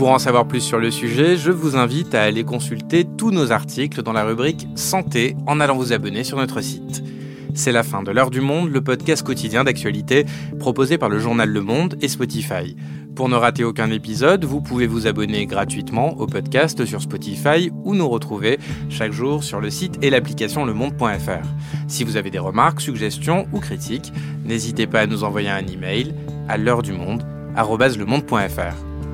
Pour 0.00 0.12
en 0.12 0.18
savoir 0.18 0.48
plus 0.48 0.62
sur 0.62 0.78
le 0.78 0.90
sujet, 0.90 1.36
je 1.36 1.50
vous 1.50 1.76
invite 1.76 2.14
à 2.14 2.22
aller 2.22 2.42
consulter 2.42 3.04
tous 3.04 3.30
nos 3.30 3.52
articles 3.52 4.02
dans 4.02 4.14
la 4.14 4.24
rubrique 4.24 4.66
Santé 4.74 5.36
en 5.46 5.60
allant 5.60 5.76
vous 5.76 5.92
abonner 5.92 6.24
sur 6.24 6.38
notre 6.38 6.62
site. 6.62 7.04
C'est 7.52 7.70
la 7.70 7.82
fin 7.82 8.02
de 8.02 8.10
l'heure 8.10 8.30
du 8.30 8.40
monde, 8.40 8.70
le 8.70 8.80
podcast 8.80 9.22
quotidien 9.22 9.62
d'actualité 9.62 10.24
proposé 10.58 10.96
par 10.96 11.10
le 11.10 11.18
journal 11.18 11.50
Le 11.50 11.60
Monde 11.60 11.98
et 12.00 12.08
Spotify. 12.08 12.74
Pour 13.14 13.28
ne 13.28 13.34
rater 13.34 13.62
aucun 13.62 13.90
épisode, 13.90 14.46
vous 14.46 14.62
pouvez 14.62 14.86
vous 14.86 15.06
abonner 15.06 15.44
gratuitement 15.44 16.18
au 16.18 16.26
podcast 16.26 16.82
sur 16.86 17.02
Spotify 17.02 17.70
ou 17.84 17.94
nous 17.94 18.08
retrouver 18.08 18.58
chaque 18.88 19.12
jour 19.12 19.44
sur 19.44 19.60
le 19.60 19.68
site 19.68 19.98
et 20.00 20.08
l'application 20.08 20.64
lemonde.fr. 20.64 21.46
Si 21.88 22.04
vous 22.04 22.16
avez 22.16 22.30
des 22.30 22.38
remarques, 22.38 22.80
suggestions 22.80 23.46
ou 23.52 23.60
critiques, 23.60 24.14
n'hésitez 24.46 24.86
pas 24.86 25.00
à 25.00 25.06
nous 25.06 25.24
envoyer 25.24 25.50
un 25.50 25.66
email 25.66 26.14
à 26.48 26.56
l'heure 26.56 26.80
du 26.80 26.92
monde 26.94 27.22